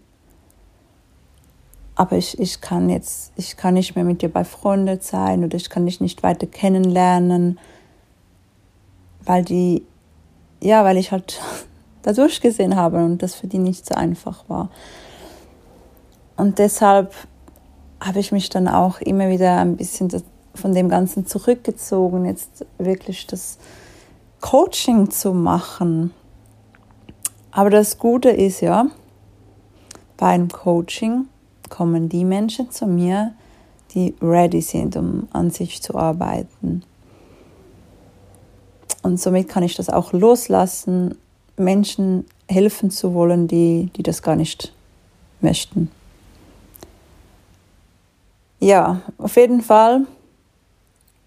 Aber 1.96 2.18
ich, 2.18 2.40
ich 2.40 2.62
kann 2.62 2.90
jetzt, 2.90 3.32
ich 3.36 3.56
kann 3.56 3.76
nicht 3.76 3.96
mehr 3.96 4.04
mit 4.04 4.22
dir 4.22 4.30
bei 4.30 4.44
Freunden 4.44 5.00
sein 5.00 5.44
oder 5.44 5.56
ich 5.56 5.70
kann 5.70 5.86
dich 5.86 6.02
nicht 6.02 6.24
weiter 6.24 6.48
kennenlernen, 6.48 7.60
weil 9.24 9.44
die, 9.44 9.86
ja, 10.62 10.84
weil 10.84 10.98
ich 10.98 11.12
halt 11.12 11.40
da 12.02 12.14
durchgesehen 12.14 12.76
habe 12.76 13.04
und 13.04 13.22
das 13.22 13.36
für 13.36 13.48
die 13.48 13.60
nicht 13.60 13.86
so 13.86 13.96
einfach 13.96 14.50
war. 14.50 14.70
Und 16.36 16.58
deshalb 16.58 17.14
habe 18.02 18.20
ich 18.20 18.32
mich 18.32 18.50
dann 18.50 18.68
auch 18.68 19.00
immer 19.00 19.30
wieder 19.30 19.58
ein 19.60 19.78
bisschen 19.78 20.10
von 20.56 20.74
dem 20.74 20.90
Ganzen 20.90 21.26
zurückgezogen, 21.26 22.26
jetzt 22.26 22.66
wirklich 22.78 23.28
das 23.28 23.58
Coaching 24.42 25.10
zu 25.10 25.34
machen. 25.34 26.12
Aber 27.52 27.70
das 27.70 27.98
Gute 27.98 28.30
ist 28.30 28.62
ja, 28.62 28.88
bei 30.18 30.28
einem 30.28 30.50
Coaching 30.50 31.28
kommen 31.74 32.08
die 32.08 32.24
Menschen 32.24 32.70
zu 32.70 32.86
mir, 32.86 33.34
die 33.96 34.14
ready 34.22 34.62
sind, 34.62 34.96
um 34.96 35.28
an 35.34 35.50
sich 35.50 35.82
zu 35.82 35.96
arbeiten. 35.96 36.84
Und 39.02 39.20
somit 39.20 39.50
kann 39.50 39.64
ich 39.64 39.76
das 39.76 39.90
auch 39.90 40.14
loslassen, 40.14 41.16
Menschen 41.58 42.26
helfen 42.48 42.92
zu 42.92 43.16
wollen, 43.16 43.48
die, 43.48 43.90
die 43.96 44.04
das 44.04 44.22
gar 44.22 44.36
nicht 44.36 44.72
möchten. 45.42 45.90
Ja, 48.60 49.02
auf 49.18 49.36
jeden 49.36 49.64
Fall 49.64 50.06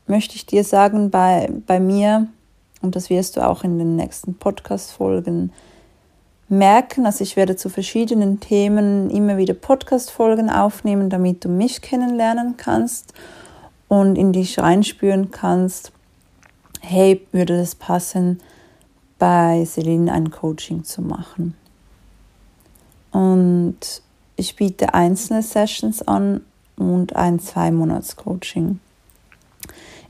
möchte 0.06 0.36
ich 0.36 0.46
dir 0.46 0.62
sagen, 0.62 1.10
bei, 1.10 1.50
bei 1.66 1.80
mir, 1.80 2.28
und 2.82 2.94
das 2.94 3.10
wirst 3.10 3.36
du 3.36 3.44
auch 3.44 3.64
in 3.64 3.78
den 3.78 3.96
nächsten 3.96 4.34
Podcast-Folgen 4.34 5.52
merken, 6.48 7.06
also 7.06 7.24
ich 7.24 7.36
werde 7.36 7.56
zu 7.56 7.68
verschiedenen 7.68 8.40
Themen 8.40 9.10
immer 9.10 9.36
wieder 9.36 9.54
Podcast-Folgen 9.54 10.50
aufnehmen, 10.50 11.10
damit 11.10 11.44
du 11.44 11.48
mich 11.48 11.82
kennenlernen 11.82 12.56
kannst 12.56 13.12
und 13.88 14.16
in 14.16 14.32
dich 14.32 14.58
reinspüren 14.58 15.30
kannst, 15.30 15.92
hey, 16.80 17.26
würde 17.32 17.58
das 17.58 17.74
passen, 17.74 18.40
bei 19.18 19.64
Celine 19.64 20.12
ein 20.12 20.30
Coaching 20.30 20.84
zu 20.84 21.02
machen. 21.02 21.54
Und 23.12 24.02
ich 24.36 24.56
biete 24.56 24.94
einzelne 24.94 25.42
Sessions 25.42 26.06
an 26.06 26.42
und 26.76 27.16
ein 27.16 27.40
Zwei-Monats-Coaching. 27.40 28.80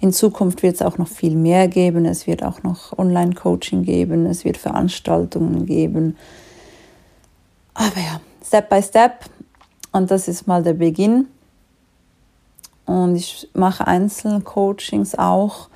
In 0.00 0.12
Zukunft 0.12 0.62
wird 0.62 0.76
es 0.76 0.82
auch 0.82 0.98
noch 0.98 1.08
viel 1.08 1.36
mehr 1.36 1.68
geben. 1.68 2.04
Es 2.04 2.26
wird 2.26 2.42
auch 2.42 2.62
noch 2.62 2.96
Online-Coaching 2.98 3.82
geben. 3.82 4.26
Es 4.26 4.44
wird 4.44 4.56
Veranstaltungen 4.56 5.66
geben. 5.66 6.16
Aber 7.74 8.00
ja, 8.00 8.20
Step 8.44 8.68
by 8.68 8.82
Step. 8.82 9.24
Und 9.92 10.10
das 10.10 10.28
ist 10.28 10.46
mal 10.46 10.62
der 10.62 10.74
Beginn. 10.74 11.28
Und 12.84 13.16
ich 13.16 13.48
mache 13.52 13.86
Einzelcoachings 13.86 15.16
auch, 15.16 15.68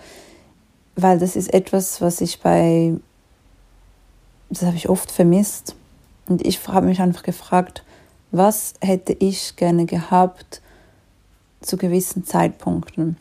weil 0.94 1.18
das 1.18 1.34
ist 1.34 1.52
etwas, 1.52 2.00
was 2.00 2.20
ich 2.20 2.40
bei, 2.40 2.94
das 4.48 4.62
habe 4.62 4.76
ich 4.76 4.88
oft 4.88 5.10
vermisst. 5.10 5.74
Und 6.28 6.46
ich 6.46 6.66
habe 6.68 6.86
mich 6.86 7.00
einfach 7.00 7.24
gefragt, 7.24 7.82
was 8.30 8.74
hätte 8.80 9.12
ich 9.12 9.56
gerne 9.56 9.86
gehabt, 9.86 10.62
zu 11.60 11.76
gewissen 11.76 12.24
Zeitpunkten. 12.24 13.16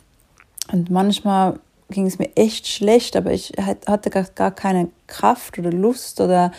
Und 0.72 0.90
manchmal 0.90 1.60
ging 1.90 2.06
es 2.06 2.20
mir 2.20 2.36
echt 2.36 2.68
schlecht, 2.68 3.16
aber 3.16 3.32
ich 3.32 3.54
hatte 3.88 4.10
gar 4.10 4.52
keine 4.52 4.90
Kraft 5.08 5.58
oder 5.58 5.72
Lust 5.72 6.22
oder, 6.22 6.52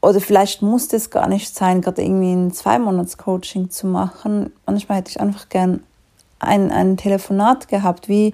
oder 0.00 0.20
vielleicht 0.20 0.62
musste 0.62 0.96
es 0.96 1.10
gar 1.10 1.28
nicht 1.28 1.54
sein, 1.54 1.82
gerade 1.82 2.02
irgendwie 2.02 2.32
ein 2.32 2.52
Zwei-Monats-Coaching 2.52 3.70
zu 3.70 3.86
machen. 3.86 4.52
Manchmal 4.64 4.98
hätte 4.98 5.10
ich 5.10 5.20
einfach 5.20 5.48
gern 5.48 5.82
ein, 6.38 6.70
ein 6.70 6.96
Telefonat 6.96 7.68
gehabt, 7.68 8.08
wie 8.08 8.32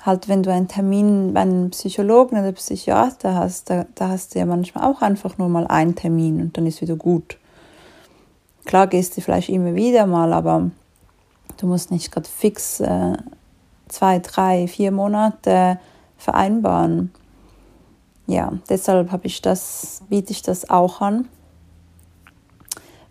halt, 0.00 0.28
wenn 0.28 0.44
du 0.44 0.52
einen 0.52 0.68
Termin 0.68 1.34
bei 1.34 1.40
einem 1.40 1.70
Psychologen 1.70 2.38
oder 2.38 2.52
Psychiater 2.52 3.34
hast, 3.34 3.70
da, 3.70 3.86
da 3.96 4.10
hast 4.10 4.34
du 4.34 4.38
ja 4.38 4.46
manchmal 4.46 4.84
auch 4.84 5.02
einfach 5.02 5.36
nur 5.38 5.48
mal 5.48 5.66
einen 5.66 5.96
Termin 5.96 6.40
und 6.40 6.56
dann 6.56 6.66
ist 6.66 6.80
wieder 6.80 6.94
gut. 6.94 7.38
Klar 8.64 8.86
gehst 8.86 9.16
du 9.16 9.20
vielleicht 9.20 9.48
immer 9.48 9.74
wieder 9.74 10.06
mal, 10.06 10.32
aber 10.32 10.70
Du 11.56 11.66
musst 11.66 11.90
nicht 11.90 12.12
gerade 12.12 12.28
fix 12.28 12.80
äh, 12.80 13.16
zwei, 13.88 14.18
drei, 14.18 14.68
vier 14.68 14.90
Monate 14.90 15.78
vereinbaren. 16.16 17.12
Ja, 18.26 18.52
deshalb 18.68 19.12
habe 19.12 19.26
ich 19.26 19.42
das, 19.42 20.02
biete 20.08 20.32
ich 20.32 20.42
das 20.42 20.68
auch 20.68 21.00
an. 21.00 21.28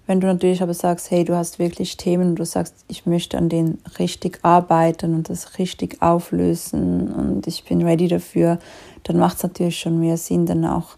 Wenn 0.08 0.20
du 0.20 0.28
natürlich 0.28 0.62
aber 0.62 0.74
sagst, 0.74 1.10
hey, 1.10 1.24
du 1.24 1.36
hast 1.36 1.58
wirklich 1.58 1.98
Themen 1.98 2.30
und 2.30 2.36
du 2.36 2.46
sagst, 2.46 2.76
ich 2.88 3.08
möchte 3.08 3.38
an 3.38 3.50
denen 3.50 3.82
richtig 3.98 4.40
arbeiten 4.44 5.16
und 5.16 5.30
das 5.30 5.58
richtig 5.58 6.02
auflösen 6.02 7.12
und 7.12 7.48
ich 7.48 7.64
bin 7.64 7.82
ready 7.82 8.08
dafür, 8.08 8.60
dann 9.04 9.18
macht 9.18 9.38
es 9.38 9.44
natürlich 9.44 9.80
schon 9.80 10.00
mehr 10.00 10.18
Sinn, 10.18 10.46
dann 10.46 10.66
auch 10.66 10.98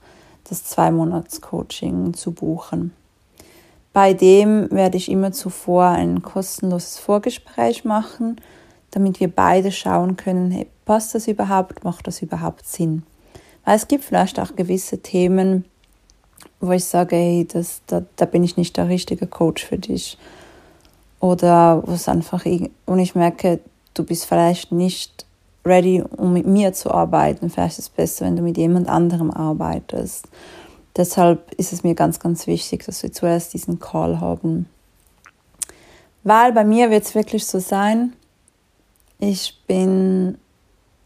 das 0.49 0.65
Zwei-Monats-Coaching 0.65 2.13
zu 2.15 2.33
buchen. 2.33 2.91
Bei 3.93 4.13
dem 4.13 4.69
werde 4.71 4.97
ich 4.97 5.09
immer 5.09 5.31
zuvor 5.31 5.87
ein 5.87 6.21
kostenloses 6.21 6.99
Vorgespräch 6.99 7.85
machen, 7.85 8.35
damit 8.97 9.19
wir 9.19 9.27
beide 9.27 9.71
schauen 9.71 10.17
können, 10.17 10.49
hey, 10.49 10.65
passt 10.85 11.13
das 11.13 11.27
überhaupt, 11.27 11.83
macht 11.83 12.07
das 12.07 12.23
überhaupt 12.23 12.65
Sinn? 12.65 13.03
Weil 13.63 13.75
es 13.75 13.87
gibt 13.87 14.03
vielleicht 14.03 14.39
auch 14.39 14.55
gewisse 14.55 15.03
Themen, 15.03 15.65
wo 16.59 16.71
ich 16.71 16.85
sage, 16.85 17.15
hey, 17.15 17.47
das, 17.47 17.81
da, 17.85 18.01
da 18.15 18.25
bin 18.25 18.43
ich 18.43 18.57
nicht 18.57 18.75
der 18.75 18.89
richtige 18.89 19.27
Coach 19.27 19.63
für 19.63 19.77
dich. 19.77 20.17
Oder 21.19 21.83
wo 21.85 21.91
es 21.91 22.09
einfach, 22.09 22.43
und 22.87 22.99
ich 22.99 23.13
merke, 23.13 23.59
du 23.93 24.03
bist 24.03 24.25
vielleicht 24.25 24.71
nicht 24.71 25.27
ready, 25.63 26.03
um 26.15 26.33
mit 26.33 26.47
mir 26.47 26.73
zu 26.73 26.89
arbeiten. 26.89 27.51
Vielleicht 27.51 27.77
ist 27.77 27.85
es 27.85 27.89
besser, 27.89 28.25
wenn 28.25 28.35
du 28.35 28.41
mit 28.41 28.57
jemand 28.57 28.89
anderem 28.89 29.29
arbeitest. 29.29 30.27
Deshalb 30.95 31.53
ist 31.53 31.71
es 31.71 31.83
mir 31.83 31.93
ganz, 31.93 32.19
ganz 32.19 32.47
wichtig, 32.47 32.83
dass 32.85 33.03
wir 33.03 33.11
zuerst 33.11 33.53
diesen 33.53 33.79
Call 33.79 34.19
haben. 34.19 34.67
Weil 36.23 36.51
bei 36.51 36.63
mir 36.63 36.89
wird 36.89 37.03
es 37.03 37.13
wirklich 37.13 37.45
so 37.45 37.59
sein, 37.59 38.13
ich 39.19 39.57
bin 39.67 40.37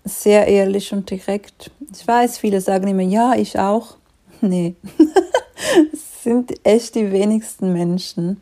sehr 0.03 0.47
ehrlich 0.47 0.91
und 0.93 1.09
direkt. 1.09 1.71
Ich 1.93 2.07
weiß, 2.07 2.37
viele 2.37 2.61
sagen 2.61 2.87
immer, 2.87 3.03
ja, 3.03 3.35
ich 3.35 3.57
auch. 3.59 3.97
Nee, 4.43 4.73
es 5.93 6.23
sind 6.23 6.65
echt 6.65 6.95
die 6.95 7.11
wenigsten 7.11 7.73
Menschen. 7.73 8.41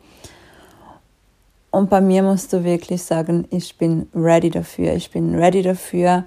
Und 1.70 1.90
bei 1.90 2.00
mir 2.00 2.22
musst 2.22 2.54
du 2.54 2.64
wirklich 2.64 3.02
sagen, 3.02 3.46
ich 3.50 3.76
bin 3.76 4.08
ready 4.14 4.48
dafür. 4.48 4.94
Ich 4.94 5.10
bin 5.10 5.34
ready 5.34 5.60
dafür, 5.60 6.24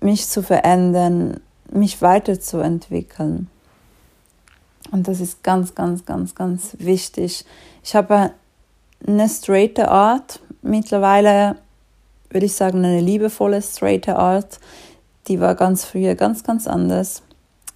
mich 0.00 0.28
zu 0.28 0.42
verändern, 0.42 1.40
mich 1.70 2.00
weiterzuentwickeln. 2.00 3.48
Und 4.90 5.06
das 5.06 5.20
ist 5.20 5.42
ganz, 5.42 5.74
ganz, 5.74 6.04
ganz, 6.04 6.34
ganz 6.34 6.76
wichtig. 6.78 7.44
Ich 7.84 7.94
habe 7.94 8.32
eine 9.06 9.28
straighte 9.28 9.88
Art, 9.88 10.40
mittlerweile 10.62 11.56
würde 12.30 12.46
ich 12.46 12.54
sagen 12.54 12.84
eine 12.84 13.00
liebevolle 13.00 13.60
straighte 13.60 14.16
Art. 14.16 14.60
Die 15.28 15.40
war 15.40 15.54
ganz 15.54 15.84
früher 15.84 16.14
ganz, 16.14 16.44
ganz 16.44 16.66
anders. 16.66 17.22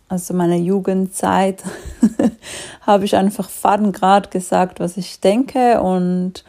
Also 0.09 0.35
meine 0.35 0.57
Jugendzeit 0.57 1.63
habe 2.83 3.05
ich 3.05 3.17
einfach 3.17 3.49
fadengrad 3.49 4.31
gesagt, 4.31 4.81
was 4.81 4.97
ich 4.97 5.21
denke 5.21 5.81
und 5.81 6.45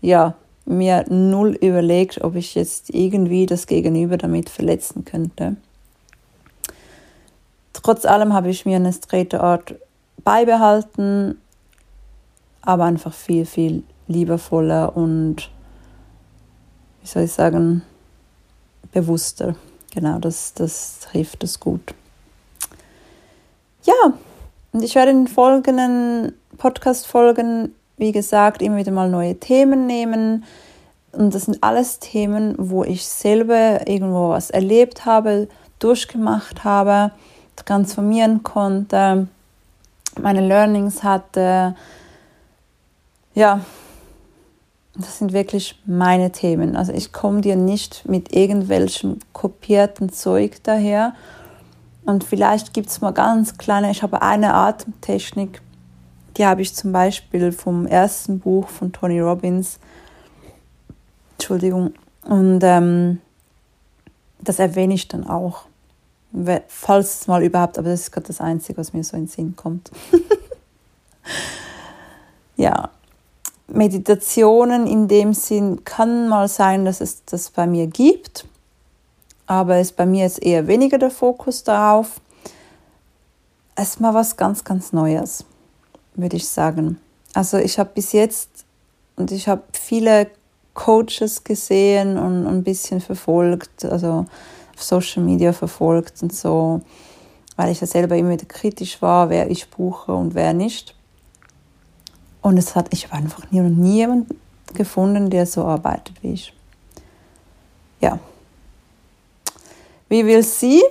ja, 0.00 0.34
mir 0.66 1.04
null 1.08 1.54
überlegt, 1.54 2.22
ob 2.22 2.36
ich 2.36 2.54
jetzt 2.54 2.90
irgendwie 2.90 3.46
das 3.46 3.66
Gegenüber 3.66 4.18
damit 4.18 4.50
verletzen 4.50 5.04
könnte. 5.04 5.56
Trotz 7.72 8.04
allem 8.04 8.34
habe 8.34 8.50
ich 8.50 8.66
mir 8.66 8.76
eine 8.76 8.92
straighte 8.92 9.40
Art 9.40 9.74
beibehalten, 10.22 11.40
aber 12.60 12.84
einfach 12.84 13.14
viel, 13.14 13.46
viel 13.46 13.82
liebevoller 14.08 14.96
und, 14.96 15.50
wie 17.08 17.12
soll 17.12 17.24
ich 17.24 17.32
sagen, 17.32 17.82
bewusster. 18.92 19.54
Genau, 19.94 20.18
das, 20.18 20.52
das 20.54 21.00
trifft 21.00 21.42
es 21.42 21.58
gut. 21.58 21.94
Ja, 23.84 24.12
und 24.72 24.82
ich 24.82 24.94
werde 24.94 25.12
in 25.12 25.24
den 25.24 25.28
folgenden 25.28 26.34
Podcast-Folgen, 26.58 27.74
wie 27.96 28.12
gesagt, 28.12 28.60
immer 28.60 28.76
wieder 28.76 28.92
mal 28.92 29.08
neue 29.08 29.40
Themen 29.40 29.86
nehmen. 29.86 30.44
Und 31.12 31.34
das 31.34 31.46
sind 31.46 31.62
alles 31.62 31.98
Themen, 31.98 32.54
wo 32.58 32.84
ich 32.84 33.06
selber 33.06 33.88
irgendwo 33.88 34.28
was 34.28 34.50
erlebt 34.50 35.06
habe, 35.06 35.48
durchgemacht 35.78 36.64
habe 36.64 37.12
transformieren 37.64 38.42
konnte, 38.42 39.28
meine 40.20 40.46
Learnings 40.46 41.02
hatte, 41.02 41.74
ja, 43.34 43.60
das 44.98 45.18
sind 45.18 45.32
wirklich 45.32 45.80
meine 45.86 46.32
Themen. 46.32 46.76
Also 46.76 46.92
ich 46.92 47.12
komme 47.12 47.40
dir 47.40 47.56
nicht 47.56 48.08
mit 48.08 48.34
irgendwelchem 48.34 49.18
kopierten 49.32 50.10
Zeug 50.10 50.56
daher. 50.64 51.14
Und 52.04 52.24
vielleicht 52.24 52.74
gibt 52.74 52.88
es 52.88 53.00
mal 53.00 53.12
ganz 53.12 53.58
kleine, 53.58 53.90
ich 53.90 54.02
habe 54.02 54.22
eine 54.22 54.54
Atemtechnik, 54.54 55.60
die 56.36 56.46
habe 56.46 56.62
ich 56.62 56.74
zum 56.74 56.92
Beispiel 56.92 57.52
vom 57.52 57.86
ersten 57.86 58.40
Buch 58.40 58.68
von 58.68 58.92
Tony 58.92 59.20
Robbins. 59.20 59.78
Entschuldigung. 61.32 61.94
Und 62.24 62.60
ähm, 62.62 63.20
das 64.40 64.58
erwähne 64.58 64.94
ich 64.94 65.08
dann 65.08 65.26
auch. 65.26 65.64
Falls 66.68 67.20
es 67.20 67.26
mal 67.26 67.42
überhaupt, 67.42 67.78
aber 67.78 67.88
das 67.88 68.00
ist 68.00 68.12
gerade 68.12 68.26
das 68.26 68.40
Einzige, 68.40 68.78
was 68.78 68.92
mir 68.92 69.02
so 69.02 69.16
in 69.16 69.24
den 69.24 69.28
Sinn 69.28 69.56
kommt. 69.56 69.90
ja, 72.56 72.90
Meditationen 73.70 74.86
in 74.86 75.08
dem 75.08 75.34
Sinn 75.34 75.84
kann 75.84 76.28
mal 76.28 76.48
sein, 76.48 76.84
dass 76.84 77.00
es 77.00 77.24
das 77.26 77.50
bei 77.50 77.66
mir 77.66 77.86
gibt, 77.86 78.46
aber 79.46 79.78
ist 79.78 79.96
bei 79.96 80.06
mir 80.06 80.24
jetzt 80.24 80.42
eher 80.42 80.66
weniger 80.66 80.98
der 80.98 81.10
Fokus 81.10 81.64
darauf. 81.64 82.20
Es 83.74 83.90
ist 83.90 84.00
mal 84.00 84.14
was 84.14 84.36
ganz, 84.36 84.64
ganz 84.64 84.92
Neues, 84.92 85.44
würde 86.14 86.36
ich 86.36 86.48
sagen. 86.48 86.98
Also 87.34 87.58
ich 87.58 87.78
habe 87.78 87.90
bis 87.94 88.12
jetzt 88.12 88.48
und 89.16 89.32
ich 89.32 89.48
habe 89.48 89.62
viele 89.72 90.28
Coaches 90.72 91.44
gesehen 91.44 92.16
und 92.16 92.46
ein 92.46 92.64
bisschen 92.64 93.00
verfolgt, 93.00 93.84
also 93.84 94.24
auf 94.74 94.82
Social 94.82 95.22
Media 95.22 95.52
verfolgt 95.52 96.22
und 96.22 96.32
so, 96.32 96.80
weil 97.56 97.70
ich 97.70 97.80
ja 97.80 97.86
selber 97.86 98.16
immer 98.16 98.30
wieder 98.30 98.46
kritisch 98.46 99.02
war, 99.02 99.28
wer 99.28 99.50
ich 99.50 99.68
buche 99.68 100.12
und 100.12 100.34
wer 100.34 100.54
nicht. 100.54 100.97
Und 102.40 102.56
es 102.56 102.74
hat, 102.74 102.88
ich 102.92 103.04
habe 103.04 103.16
einfach 103.16 103.50
nie 103.50 103.60
und 103.60 103.78
nie 103.78 103.96
jemanden 103.96 104.38
gefunden, 104.74 105.30
der 105.30 105.46
so 105.46 105.64
arbeitet 105.64 106.22
wie 106.22 106.34
ich. 106.34 106.52
Ja. 108.00 108.18
Wie 110.08 110.24
will 110.24 110.42
sie? 110.42 110.82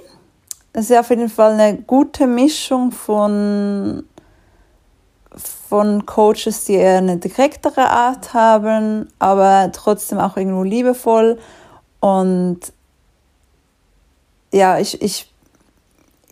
Es 0.73 0.89
ist 0.89 0.97
auf 0.97 1.09
jeden 1.09 1.29
Fall 1.29 1.53
eine 1.53 1.77
gute 1.77 2.27
Mischung 2.27 2.91
von, 2.91 4.03
von 5.69 6.05
Coaches, 6.05 6.65
die 6.65 6.73
eher 6.73 6.99
eine 6.99 7.17
direktere 7.17 7.89
Art 7.89 8.33
haben, 8.33 9.07
aber 9.17 9.71
trotzdem 9.71 10.19
auch 10.19 10.37
irgendwo 10.37 10.63
liebevoll. 10.63 11.39
Und 11.99 12.59
ja, 14.53 14.77
ich, 14.77 15.01
ich, 15.01 15.31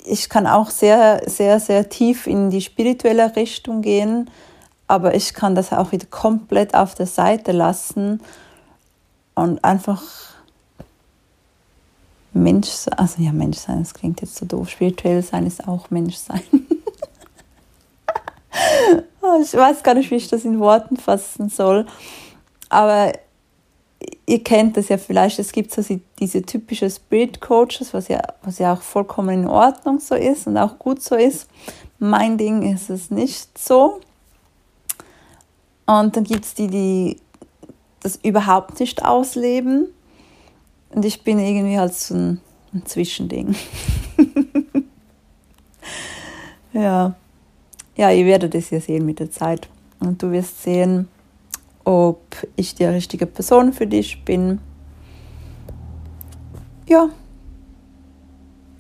ich 0.06 0.30
kann 0.30 0.46
auch 0.46 0.70
sehr, 0.70 1.24
sehr, 1.26 1.60
sehr 1.60 1.90
tief 1.90 2.28
in 2.28 2.50
die 2.50 2.62
spirituelle 2.62 3.36
Richtung 3.36 3.82
gehen, 3.82 4.30
aber 4.88 5.16
ich 5.16 5.34
kann 5.34 5.56
das 5.56 5.74
auch 5.74 5.92
wieder 5.92 6.06
komplett 6.08 6.76
auf 6.76 6.96
der 6.96 7.08
Seite 7.08 7.52
lassen 7.52 8.22
und 9.34 9.64
einfach 9.64 10.04
Mensch 12.34 12.68
sein. 12.68 12.94
Also 12.98 13.22
ja, 13.22 13.32
Mensch 13.32 13.58
sein, 13.58 13.80
das 13.80 13.94
klingt 13.94 14.22
jetzt 14.22 14.36
so 14.36 14.46
doof. 14.46 14.70
Spirituell 14.70 15.24
sein 15.24 15.46
ist 15.46 15.68
auch 15.68 15.90
Mensch 15.90 16.16
sein. 16.16 16.42
Oh, 19.22 19.42
ich 19.42 19.54
weiß 19.54 19.82
gar 19.82 19.96
nicht, 19.96 20.12
wie 20.12 20.16
ich 20.16 20.28
das 20.28 20.46
in 20.46 20.60
Worten 20.60 20.98
fassen 20.98 21.50
soll. 21.50 21.88
Aber 22.70 23.12
ihr 24.28 24.44
kennt 24.44 24.78
das 24.78 24.90
ja 24.90 24.98
vielleicht, 24.98 25.40
es 25.40 25.52
gibt 25.52 25.74
so 25.74 25.82
diese 26.20 26.44
typische 26.44 26.90
Spirit 26.90 27.42
Coaches, 27.42 27.94
was 27.94 28.08
ja, 28.08 28.22
was 28.44 28.60
ja 28.60 28.74
auch 28.74 28.82
vollkommen 28.82 29.44
in 29.44 29.48
Ordnung 29.48 30.00
so 30.00 30.14
ist 30.14 30.46
und 30.46 30.58
auch 30.58 30.78
gut 30.78 31.02
so 31.02 31.16
ist. 31.16 31.48
Mein 31.98 32.38
Ding 32.38 32.72
ist 32.72 32.90
es 32.90 33.10
nicht 33.10 33.58
so. 33.58 34.00
Und 35.86 36.16
dann 36.16 36.24
gibt 36.24 36.46
es 36.46 36.54
die, 36.54 36.68
die 36.68 37.18
das 38.02 38.18
überhaupt 38.24 38.80
nicht 38.80 39.04
ausleben. 39.04 39.88
Und 40.90 41.06
ich 41.06 41.24
bin 41.24 41.40
irgendwie 41.40 41.78
halt 41.78 41.94
so 41.94 42.16
ein, 42.16 42.42
ein 42.74 42.86
Zwischending. 42.86 43.56
ja. 46.74 47.16
Ja, 47.98 48.12
ihr 48.12 48.26
werdet 48.26 48.56
es 48.56 48.70
ja 48.70 48.80
sehen 48.80 49.06
mit 49.06 49.20
der 49.20 49.32
Zeit. 49.32 49.70
Und 50.00 50.22
du 50.22 50.32
wirst 50.32 50.64
sehen, 50.64 51.08
ob 51.84 52.22
ich 52.56 52.76
die 52.76 52.86
richtige 52.86 53.26
Person 53.26 53.74
für 53.74 53.88
dich 53.88 54.24
bin. 54.26 54.60
Ja, 56.88 57.10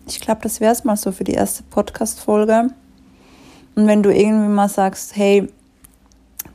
ich 0.07 0.19
glaube, 0.19 0.41
das 0.43 0.59
wäre 0.59 0.71
es 0.71 0.83
mal 0.83 0.97
so 0.97 1.11
für 1.11 1.23
die 1.23 1.33
erste 1.33 1.63
Podcast-Folge. 1.63 2.69
Und 3.75 3.87
wenn 3.87 4.03
du 4.03 4.13
irgendwie 4.13 4.49
mal 4.49 4.69
sagst, 4.69 5.15
hey, 5.15 5.47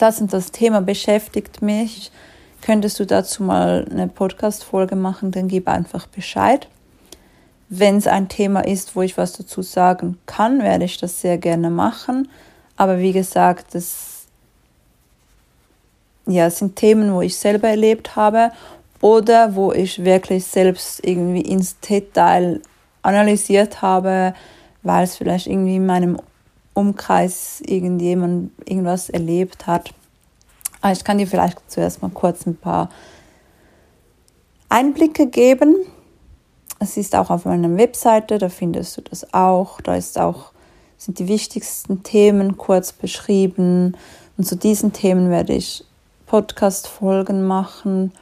das 0.00 0.20
und 0.20 0.32
das 0.32 0.52
Thema 0.52 0.80
beschäftigt 0.80 1.62
mich, 1.62 2.10
könntest 2.62 2.98
du 3.00 3.06
dazu 3.06 3.42
mal 3.42 3.86
eine 3.90 4.08
Podcast-Folge 4.08 4.96
machen, 4.96 5.30
dann 5.30 5.48
gib 5.48 5.68
einfach 5.68 6.06
Bescheid. 6.06 6.68
Wenn 7.68 7.96
es 7.96 8.06
ein 8.06 8.28
Thema 8.28 8.60
ist, 8.60 8.96
wo 8.96 9.02
ich 9.02 9.16
was 9.16 9.32
dazu 9.32 9.62
sagen 9.62 10.18
kann, 10.26 10.62
werde 10.62 10.84
ich 10.84 10.98
das 10.98 11.20
sehr 11.20 11.38
gerne 11.38 11.70
machen. 11.70 12.28
Aber 12.76 12.98
wie 12.98 13.12
gesagt, 13.12 13.74
das 13.74 14.26
ja, 16.26 16.50
sind 16.50 16.76
Themen, 16.76 17.12
wo 17.12 17.22
ich 17.22 17.36
selber 17.36 17.68
erlebt 17.68 18.16
habe 18.16 18.52
oder 19.00 19.54
wo 19.54 19.72
ich 19.72 20.04
wirklich 20.04 20.44
selbst 20.44 21.04
irgendwie 21.06 21.42
ins 21.42 21.78
Detail 21.80 22.60
analysiert 23.02 23.82
habe, 23.82 24.34
weil 24.82 25.04
es 25.04 25.16
vielleicht 25.16 25.46
irgendwie 25.46 25.76
in 25.76 25.86
meinem 25.86 26.18
Umkreis 26.74 27.60
irgendjemand 27.64 28.52
irgendwas 28.66 29.10
erlebt 29.10 29.66
hat. 29.66 29.92
Aber 30.80 30.92
ich 30.92 31.04
kann 31.04 31.18
dir 31.18 31.26
vielleicht 31.26 31.58
zuerst 31.70 32.02
mal 32.02 32.10
kurz 32.10 32.46
ein 32.46 32.56
paar 32.56 32.90
Einblicke 34.68 35.26
geben. 35.26 35.76
Es 36.78 36.96
ist 36.96 37.14
auch 37.14 37.28
auf 37.28 37.44
meiner 37.44 37.76
Webseite, 37.76 38.38
da 38.38 38.48
findest 38.48 38.96
du 38.96 39.02
das 39.02 39.34
auch. 39.34 39.80
Da 39.80 39.96
ist 39.96 40.18
auch, 40.18 40.52
sind 40.96 41.18
die 41.18 41.28
wichtigsten 41.28 42.02
Themen 42.02 42.56
kurz 42.56 42.92
beschrieben. 42.92 43.96
Und 44.38 44.44
zu 44.44 44.56
diesen 44.56 44.92
Themen 44.92 45.28
werde 45.28 45.52
ich 45.52 45.84
Podcast-Folgen 46.26 47.46
machen, 47.46 48.12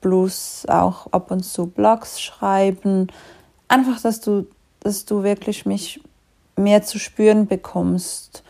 plus 0.00 0.64
auch 0.68 1.08
ab 1.12 1.30
und 1.30 1.42
zu 1.42 1.66
Blogs 1.66 2.20
schreiben. 2.20 3.08
Einfach, 3.68 4.00
dass 4.00 4.20
du, 4.20 4.46
dass 4.78 5.04
du 5.04 5.22
wirklich 5.22 5.66
mich 5.66 6.00
mehr 6.60 6.82
zu 6.82 6.98
spüren 6.98 7.46
bekommst. 7.46 8.42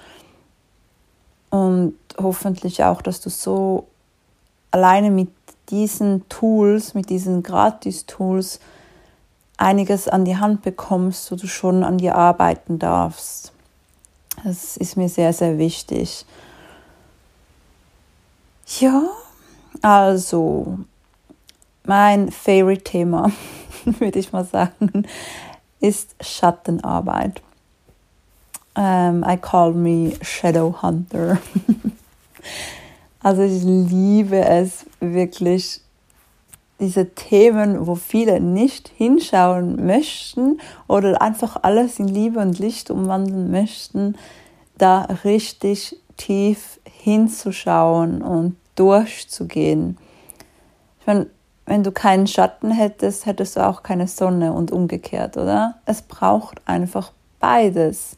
Und 1.51 1.95
hoffentlich 2.19 2.85
auch, 2.85 3.03
dass 3.03 3.21
du 3.21 3.31
so 3.31 3.87
alleine 4.71 5.11
mit 5.11 5.31
diesen 5.71 6.29
Tools, 6.29 6.95
mit 6.95 7.11
diesen 7.11 7.43
Gratis-Tools, 7.43 8.61
einiges 9.57 10.09
an 10.09 10.25
die 10.25 10.37
Hand 10.37 10.63
bekommst, 10.63 11.31
wo 11.31 11.37
du 11.37 11.47
schon 11.47 11.85
an 11.85 11.99
dir 11.99 12.17
arbeiten 12.17 12.79
darfst. 12.79 13.53
Das 14.43 14.77
ist 14.77 14.97
mir 14.97 15.09
sehr, 15.09 15.33
sehr 15.33 15.59
wichtig. 15.59 16.25
Ja, 18.79 19.03
also 19.83 20.79
mein 21.85 22.31
Favorite-Thema, 22.31 23.33
würde 23.85 24.19
ich 24.19 24.33
mal 24.33 24.45
sagen, 24.45 25.07
ist 25.81 26.15
Schattenarbeit. 26.21 27.43
Um, 28.77 29.25
I 29.25 29.37
call 29.37 29.73
me 29.73 30.17
Shadow 30.23 30.81
Hunter. 30.81 31.39
also 33.23 33.43
ich 33.43 33.63
liebe 33.63 34.39
es 34.45 34.87
wirklich, 35.01 35.81
diese 36.79 37.11
Themen, 37.11 37.87
wo 37.87 37.95
viele 37.95 38.41
nicht 38.41 38.89
hinschauen 38.89 39.85
möchten 39.87 40.61
oder 40.89 41.21
einfach 41.21 41.59
alles 41.63 41.99
in 41.99 42.09
Liebe 42.09 42.41
und 42.41 42.59
Licht 42.59 42.91
umwandeln 42.91 43.51
möchten, 43.51 44.17
da 44.79 45.03
richtig 45.25 45.97
tief 46.17 46.81
hinzuschauen 46.85 48.23
und 48.23 48.57
durchzugehen. 48.77 49.99
Ich 51.01 51.07
meine, 51.07 51.27
wenn 51.67 51.83
du 51.83 51.93
keinen 51.93 52.27
Schatten 52.27 52.71
hättest, 52.71 53.27
hättest 53.27 53.57
du 53.57 53.67
auch 53.67 53.83
keine 53.83 54.09
Sonne 54.09 54.53
und 54.53 54.73
umgekehrt, 54.73 55.37
oder? 55.37 55.77
Es 55.85 56.03
braucht 56.03 56.63
einfach 56.67 57.13
beides. 57.39 58.17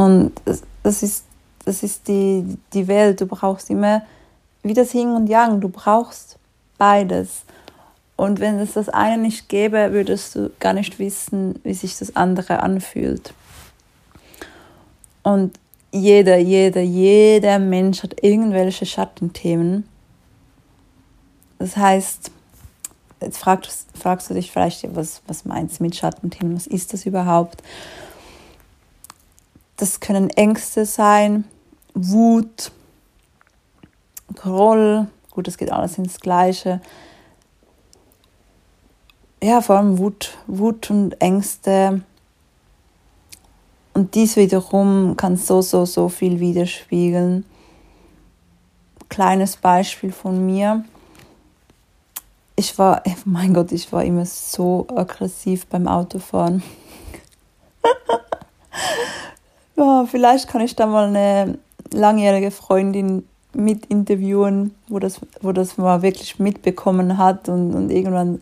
Und 0.00 0.32
das 0.82 1.02
ist, 1.02 1.26
das 1.66 1.82
ist 1.82 2.08
die, 2.08 2.56
die 2.72 2.88
Welt. 2.88 3.20
Du 3.20 3.26
brauchst 3.26 3.68
immer, 3.68 4.00
wie 4.62 4.72
das 4.72 4.94
Yin 4.94 5.10
und 5.10 5.28
Yang, 5.28 5.60
du 5.60 5.68
brauchst 5.68 6.38
beides. 6.78 7.42
Und 8.16 8.40
wenn 8.40 8.58
es 8.60 8.72
das 8.72 8.88
eine 8.88 9.20
nicht 9.20 9.50
gäbe, 9.50 9.92
würdest 9.92 10.36
du 10.36 10.50
gar 10.58 10.72
nicht 10.72 10.98
wissen, 10.98 11.60
wie 11.64 11.74
sich 11.74 11.98
das 11.98 12.16
andere 12.16 12.60
anfühlt. 12.60 13.34
Und 15.22 15.60
jeder, 15.92 16.38
jeder, 16.38 16.80
jeder 16.80 17.58
Mensch 17.58 18.02
hat 18.02 18.22
irgendwelche 18.22 18.86
Schattenthemen. 18.86 19.86
Das 21.58 21.76
heißt, 21.76 22.30
jetzt 23.20 23.36
fragst, 23.36 23.86
fragst 23.92 24.30
du 24.30 24.34
dich 24.34 24.50
vielleicht, 24.50 24.96
was, 24.96 25.20
was 25.26 25.44
meinst 25.44 25.78
du 25.78 25.82
mit 25.82 25.94
Schattenthemen? 25.94 26.56
Was 26.56 26.66
ist 26.66 26.94
das 26.94 27.04
überhaupt? 27.04 27.62
Das 29.80 29.98
können 29.98 30.28
Ängste 30.28 30.84
sein, 30.84 31.44
Wut, 31.94 32.70
Groll, 34.34 35.06
gut, 35.30 35.48
es 35.48 35.56
geht 35.56 35.72
alles 35.72 35.96
ins 35.96 36.20
Gleiche. 36.20 36.82
Ja, 39.42 39.62
vor 39.62 39.76
allem 39.76 39.96
Wut, 39.96 40.36
Wut 40.46 40.90
und 40.90 41.18
Ängste. 41.22 42.02
Und 43.94 44.14
dies 44.14 44.36
wiederum 44.36 45.16
kann 45.16 45.38
so, 45.38 45.62
so, 45.62 45.86
so 45.86 46.10
viel 46.10 46.40
widerspiegeln. 46.40 47.46
Kleines 49.08 49.56
Beispiel 49.56 50.12
von 50.12 50.44
mir. 50.44 50.84
Ich 52.54 52.78
war, 52.78 53.02
mein 53.24 53.54
Gott, 53.54 53.72
ich 53.72 53.90
war 53.94 54.04
immer 54.04 54.26
so 54.26 54.86
aggressiv 54.94 55.66
beim 55.68 55.88
Autofahren. 55.88 56.62
ja, 59.80 60.06
vielleicht 60.06 60.48
kann 60.48 60.60
ich 60.60 60.76
da 60.76 60.86
mal 60.86 61.08
eine 61.08 61.58
langjährige 61.92 62.50
Freundin 62.50 63.26
mit 63.52 63.86
interviewen, 63.86 64.74
wo 64.88 64.98
das, 64.98 65.20
wo 65.40 65.52
das 65.52 65.76
mal 65.76 66.02
wirklich 66.02 66.38
mitbekommen 66.38 67.18
hat 67.18 67.48
und, 67.48 67.74
und 67.74 67.90
irgendwann 67.90 68.40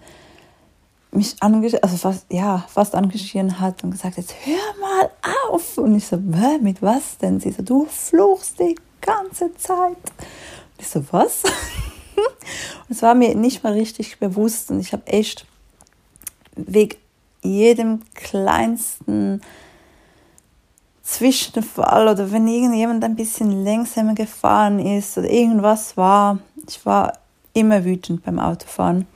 mich 1.11 1.37
ange 1.41 1.83
also 1.83 1.97
fast, 1.97 2.27
ja, 2.31 2.67
fast 2.69 2.95
angeschrien 2.95 3.61
hat 3.61 3.83
und 3.83 3.93
gesagt, 3.93 4.19
jetzt 4.19 4.35
hör 4.45 4.81
mal 4.81 5.11
auf. 5.51 5.79
Und 5.79 5.95
ich 5.95 6.07
so, 6.07 6.19
mit 6.19 6.83
was 6.83 7.17
denn? 7.19 7.41
Sie 7.41 7.51
so, 7.51 7.63
du 7.63 7.87
fluchst 7.87 8.59
die 8.61 8.75
ganze 9.01 9.55
Zeit. 9.55 9.97
Und 9.97 10.81
ich 10.81 10.89
so, 10.89 11.03
was? 11.11 11.45
es 12.91 13.01
war 13.01 13.15
mir 13.15 13.35
nicht 13.35 13.63
mal 13.63 13.73
richtig 13.73 14.19
bewusst 14.19 14.71
und 14.71 14.81
ich 14.81 14.93
habe 14.93 15.07
echt 15.07 15.47
wegen 16.57 16.97
jedem 17.43 18.03
kleinsten 18.15 19.41
Zwischenfall 21.09 22.07
oder 22.07 22.31
wenn 22.33 22.47
irgendjemand 22.47 23.03
ein 23.03 23.17
bisschen 23.17 23.65
langsamer 23.65 24.15
gefahren 24.15 24.79
ist 24.79 25.17
oder 25.17 25.31
irgendwas 25.31 25.97
war, 25.97 26.39
ich 26.69 26.85
war 26.85 27.15
immer 27.55 27.83
wütend 27.87 28.23
beim 28.23 28.39
Autofahren. 28.39 29.07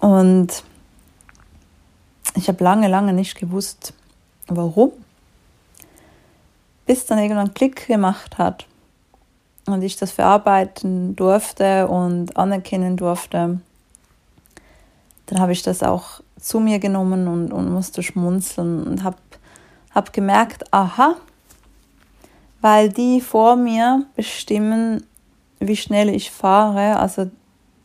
Und 0.00 0.64
ich 2.34 2.48
habe 2.48 2.64
lange, 2.64 2.88
lange 2.88 3.12
nicht 3.12 3.36
gewusst, 3.36 3.94
warum. 4.48 4.90
Bis 6.84 7.06
dann 7.06 7.20
irgendwann 7.20 7.54
Klick 7.54 7.86
gemacht 7.86 8.36
hat 8.36 8.66
und 9.66 9.82
ich 9.82 9.96
das 9.96 10.10
verarbeiten 10.10 11.14
durfte 11.14 11.86
und 11.86 12.36
anerkennen 12.36 12.96
durfte. 12.96 13.60
Dann 15.26 15.38
habe 15.38 15.52
ich 15.52 15.62
das 15.62 15.84
auch 15.84 16.20
zu 16.40 16.58
mir 16.58 16.80
genommen 16.80 17.28
und, 17.28 17.52
und 17.52 17.72
musste 17.72 18.02
schmunzeln 18.02 18.82
und 18.82 19.04
habe 19.04 19.16
habe 19.94 20.10
gemerkt, 20.12 20.72
aha, 20.72 21.16
weil 22.60 22.88
die 22.88 23.20
vor 23.20 23.56
mir 23.56 24.06
bestimmen, 24.16 25.04
wie 25.60 25.76
schnell 25.76 26.08
ich 26.08 26.30
fahre, 26.30 26.98
also 26.98 27.30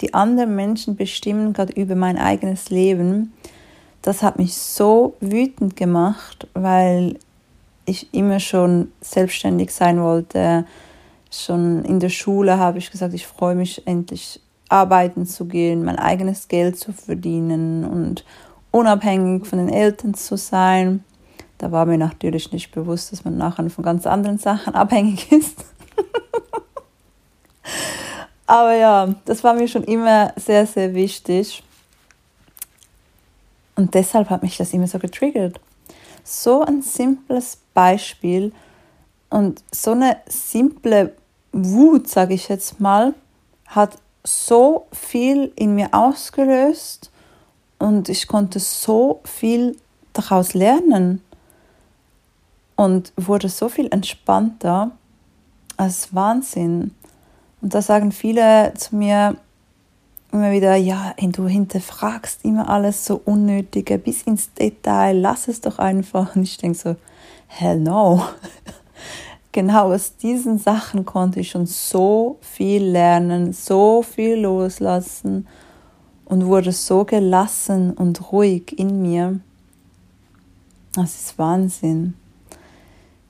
die 0.02 0.13
anderen 0.13 0.56
Menschen 0.56 0.95
bestimmen 0.95 1.54
gerade 1.54 1.74
über 1.74 1.95
mein 1.95 2.17
eigenes 2.17 2.69
Leben. 2.69 3.34
Das 4.02 4.24
hat 4.24 4.39
mich 4.39 4.54
so 4.54 5.15
wütend 5.19 5.76
gemacht, 5.76 6.48
weil 6.54 7.19
ich 7.86 8.13
immer 8.13 8.39
schon 8.39 8.91
selbstständig 9.02 9.74
sein 9.74 10.02
wollte. 10.02 10.65
Schon 11.32 11.84
in 11.84 12.00
der 12.00 12.10
Schule 12.10 12.58
habe 12.58 12.78
ich 12.78 12.91
gesagt, 12.91 13.13
ich 13.13 13.28
freue 13.28 13.56
mich 13.56 13.86
endlich 13.86 14.39
arbeiten 14.69 15.26
zu 15.26 15.45
gehen, 15.45 15.84
mein 15.84 16.00
eigenes 16.00 16.48
Geld 16.48 16.78
zu 16.78 16.93
verdienen 16.93 17.84
und 17.84 18.24
unabhängig 18.72 19.45
von 19.48 19.60
den 19.60 19.69
Eltern 19.69 20.13
zu 20.13 20.38
sein. 20.38 21.04
Da 21.60 21.72
war 21.74 21.86
mir 21.86 21.98
natürlich 21.98 22.52
nicht 22.54 22.72
bewusst, 22.72 23.12
dass 23.12 23.26
man 23.26 23.38
nachher 23.38 23.69
von 23.69 23.84
ganz 23.84 24.08
anderen 24.08 24.39
Sachen 24.39 24.74
abhängig 24.76 25.32
ist. 25.32 25.65
Aber 28.48 28.74
ja, 28.74 29.13
das 29.26 29.43
war 29.43 29.54
mir 29.54 29.67
schon 29.67 29.84
immer 29.84 30.34
sehr, 30.38 30.65
sehr 30.65 30.95
wichtig. 30.95 31.62
Und 33.76 33.93
deshalb 33.93 34.30
hat 34.30 34.41
mich 34.41 34.58
das 34.58 34.74
immer 34.74 34.88
so 34.88 34.98
getriggert. 34.98 35.60
So 36.24 36.63
ein 36.63 36.82
simples 36.82 37.60
Beispiel 37.74 38.54
und 39.30 39.62
so 39.72 39.91
eine 39.91 40.17
simple 40.28 41.13
Wut, 41.52 42.08
sage 42.08 42.34
ich 42.34 42.48
jetzt 42.48 42.80
mal, 42.80 43.13
hat 43.67 43.98
so 44.24 44.88
viel 44.91 45.52
in 45.56 45.76
mir 45.76 45.89
ausgelöst 45.91 47.12
und 47.78 48.10
ich 48.10 48.28
konnte 48.28 48.60
so 48.60 49.22
viel 49.26 49.78
daraus 50.13 50.54
lernen 50.54 51.22
und 52.80 53.12
wurde 53.18 53.50
so 53.50 53.68
viel 53.68 53.89
entspannter 53.92 54.92
als 55.76 56.15
Wahnsinn. 56.15 56.96
Und 57.62 57.74
da 57.74 57.82
sagen 57.82 58.13
viele 58.13 58.74
zu 58.78 58.96
mir 58.96 59.36
immer 60.32 60.54
wieder, 60.54 60.78
ja, 60.78 61.13
du 61.20 61.46
hinterfragst 61.46 62.46
immer 62.46 62.70
alles 62.70 63.06
so 63.06 63.20
Unnötige 63.26 63.98
bis 63.98 64.22
ins 64.22 64.54
Detail, 64.54 65.20
lass 65.20 65.50
es 65.50 65.60
doch 65.60 65.78
einfach. 65.78 66.38
Und 66.38 66.44
ich 66.44 66.56
denke 66.56 66.78
so, 66.78 66.96
hell 67.48 67.82
no. 67.82 68.24
genau 69.52 69.94
aus 69.94 70.15
diesen 70.15 70.58
Sachen 70.58 71.04
konnte 71.04 71.42
ich 71.42 71.50
schon 71.50 71.65
so 71.65 72.38
viel 72.39 72.86
lernen, 72.86 73.52
so 73.52 74.04
viel 74.04 74.36
loslassen 74.36 75.50
und 76.24 76.46
wurde 76.46 76.72
so 76.72 77.04
gelassen 77.04 77.92
und 77.92 78.32
ruhig 78.32 78.80
in 78.80 79.02
mir. 79.02 79.42
Das 80.94 81.15
ist 81.15 81.38
Wahnsinn 81.38 82.13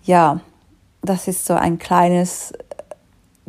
ja, 0.09 0.39
das 1.03 1.27
ist 1.27 1.45
so 1.45 1.53
ein 1.53 1.77
kleines 1.77 2.51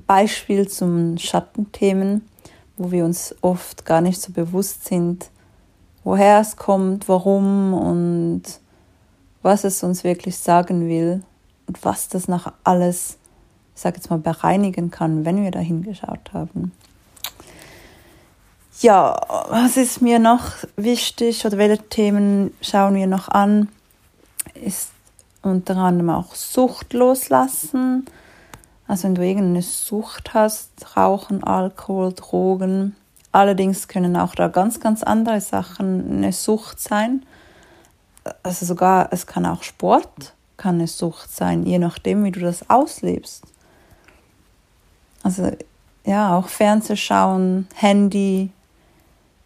Beispiel 0.07 0.69
zum 0.69 1.17
Schattenthemen, 1.17 2.29
wo 2.77 2.91
wir 2.91 3.07
uns 3.07 3.35
oft 3.41 3.87
gar 3.87 4.03
nicht 4.03 4.21
so 4.21 4.31
bewusst 4.31 4.85
sind, 4.85 5.31
woher 6.05 6.39
es 6.39 6.59
kommt, 6.59 7.09
warum 7.09 7.73
und 7.73 8.43
was 9.41 9.65
es 9.65 9.83
uns 9.83 10.05
wirklich 10.05 10.37
sagen 10.37 10.87
will 10.87 11.23
und 11.67 11.83
was 11.83 12.09
das 12.11 12.29
nach 12.29 12.53
alles, 12.63 13.17
ich 13.75 13.81
sage 13.81 13.97
jetzt 13.97 14.11
mal, 14.11 14.19
bereinigen 14.19 14.91
kann, 14.91 15.25
wenn 15.25 15.43
wir 15.43 15.53
da 15.53 15.61
hingeschaut 15.61 16.35
haben. 16.35 16.73
Ja, 18.83 19.19
was 19.49 19.79
ist 19.79 20.03
mir 20.03 20.19
noch 20.19 20.45
wichtig 20.77 21.47
oder 21.47 21.57
welche 21.57 21.89
Themen 21.89 22.53
schauen 22.61 22.97
wir 22.97 23.07
noch 23.07 23.29
an? 23.29 23.69
Ist 24.53 24.91
unter 25.43 25.77
anderem 25.77 26.11
auch 26.11 26.35
Sucht 26.35 26.93
loslassen. 26.93 28.05
Also 28.87 29.05
wenn 29.05 29.15
du 29.15 29.25
irgendeine 29.25 29.63
Sucht 29.63 30.35
hast, 30.35 30.97
Rauchen, 30.97 31.45
Alkohol, 31.45 32.13
Drogen. 32.13 32.97
Allerdings 33.33 33.87
können 33.89 34.17
auch 34.17 34.35
da 34.35 34.49
ganz, 34.49 34.81
ganz 34.81 35.03
andere 35.03 35.41
Sachen 35.41 36.19
eine 36.19 36.33
Sucht 36.33 36.81
sein. 36.81 37.25
Also 38.43 38.67
sogar, 38.67 39.09
es 39.13 39.27
kann 39.27 39.47
auch 39.47 39.63
Sport, 39.63 40.35
kann 40.57 40.77
eine 40.77 40.89
Sucht 40.89 41.35
sein, 41.35 41.65
je 41.65 41.79
nachdem, 41.79 42.25
wie 42.25 42.33
du 42.33 42.41
das 42.41 42.69
auslebst. 42.69 43.45
Also 45.23 45.53
ja, 46.05 46.37
auch 46.37 46.49
Fernsehschauen, 46.49 47.69
Handy. 47.75 48.51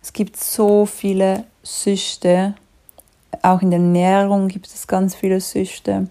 Es 0.02 0.12
gibt 0.12 0.36
so 0.36 0.86
viele 0.86 1.44
Süchte 1.62 2.54
auch 3.44 3.62
in 3.62 3.70
der 3.70 3.78
Ernährung 3.78 4.48
gibt 4.48 4.66
es 4.66 4.86
ganz 4.86 5.14
viele 5.14 5.40
Süchte. 5.40 6.08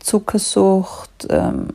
Zuckersucht, 0.00 1.26
ähm, 1.28 1.68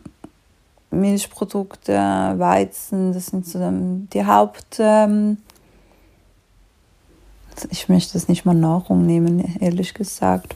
Milchprodukte, 0.92 1.94
Weizen, 1.94 3.14
das 3.14 3.28
sind 3.28 3.46
so 3.46 3.60
die 3.62 4.26
Haupt. 4.26 4.78
Ähm, 4.80 5.38
ich 7.70 7.88
möchte 7.88 8.14
das 8.14 8.28
nicht 8.28 8.46
mal 8.46 8.54
Nahrung 8.54 9.06
nehmen, 9.06 9.58
ehrlich 9.60 9.94
gesagt. 9.94 10.56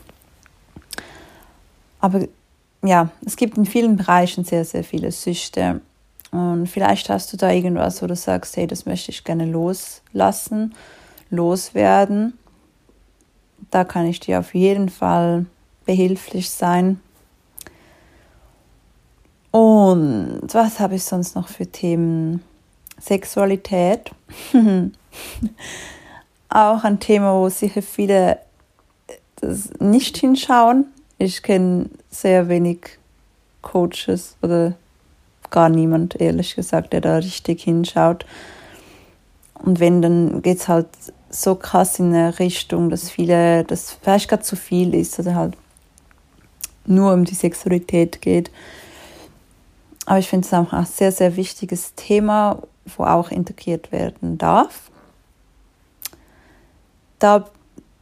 Aber 2.01 2.25
ja, 2.81 3.09
es 3.25 3.35
gibt 3.35 3.57
in 3.57 3.65
vielen 3.65 3.97
Bereichen 3.97 4.43
sehr, 4.43 4.65
sehr 4.65 4.83
viele 4.83 5.11
Süchte. 5.11 5.81
Und 6.31 6.67
vielleicht 6.67 7.09
hast 7.09 7.31
du 7.33 7.37
da 7.37 7.51
irgendwas, 7.51 8.01
wo 8.01 8.07
du 8.07 8.15
sagst, 8.15 8.57
hey, 8.57 8.67
das 8.67 8.85
möchte 8.85 9.11
ich 9.11 9.23
gerne 9.23 9.45
loslassen, 9.45 10.75
loswerden. 11.29 12.38
Da 13.71 13.83
kann 13.83 14.05
ich 14.05 14.19
dir 14.19 14.39
auf 14.39 14.53
jeden 14.55 14.89
Fall 14.89 15.45
behilflich 15.85 16.49
sein. 16.49 16.99
Und 19.51 20.41
was 20.51 20.79
habe 20.79 20.95
ich 20.95 21.03
sonst 21.03 21.35
noch 21.35 21.47
für 21.47 21.67
Themen? 21.67 22.43
Sexualität. 22.99 24.11
Auch 26.49 26.83
ein 26.83 26.99
Thema, 26.99 27.33
wo 27.33 27.49
sicher 27.49 27.81
viele 27.81 28.39
nicht 29.79 30.17
hinschauen. 30.17 30.85
Ich 31.17 31.41
kenne 31.43 31.89
sehr 32.09 32.49
wenig 32.49 32.99
Coaches 33.61 34.35
oder 34.41 34.75
gar 35.49 35.69
niemand, 35.69 36.19
ehrlich 36.19 36.55
gesagt, 36.55 36.93
der 36.93 37.01
da 37.01 37.17
richtig 37.17 37.63
hinschaut. 37.63 38.25
Und 39.55 39.79
wenn, 39.79 40.01
dann 40.01 40.41
geht 40.41 40.59
es 40.59 40.67
halt 40.67 40.87
so 41.29 41.55
krass 41.55 41.99
in 41.99 42.13
eine 42.13 42.39
Richtung, 42.39 42.89
dass 42.89 43.09
viele, 43.09 43.63
dass 43.63 43.93
vielleicht 44.01 44.29
gerade 44.29 44.43
zu 44.43 44.55
viel 44.55 44.93
ist 44.95 45.19
oder 45.19 45.35
halt 45.35 45.55
nur 46.85 47.13
um 47.13 47.23
die 47.23 47.35
Sexualität 47.35 48.21
geht. 48.21 48.51
Aber 50.05 50.17
ich 50.17 50.27
finde 50.27 50.47
es 50.47 50.53
auch 50.53 50.73
ein 50.73 50.85
sehr, 50.85 51.11
sehr 51.11 51.35
wichtiges 51.35 51.93
Thema, 51.95 52.63
wo 52.97 53.03
auch 53.03 53.29
integriert 53.29 53.91
werden 53.91 54.37
darf. 54.39 54.89
Da 57.19 57.45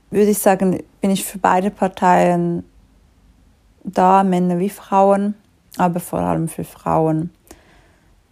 würde 0.10 0.32
ich 0.32 0.38
sagen, 0.38 0.82
bin 1.02 1.12
ich 1.12 1.26
für 1.26 1.38
beide 1.38 1.70
Parteien 1.70 2.64
da, 3.84 4.24
Männer 4.24 4.60
wie 4.60 4.70
Frauen, 4.70 5.36
aber 5.78 6.00
vor 6.00 6.20
allem 6.20 6.48
für 6.48 6.64
Frauen, 6.64 7.32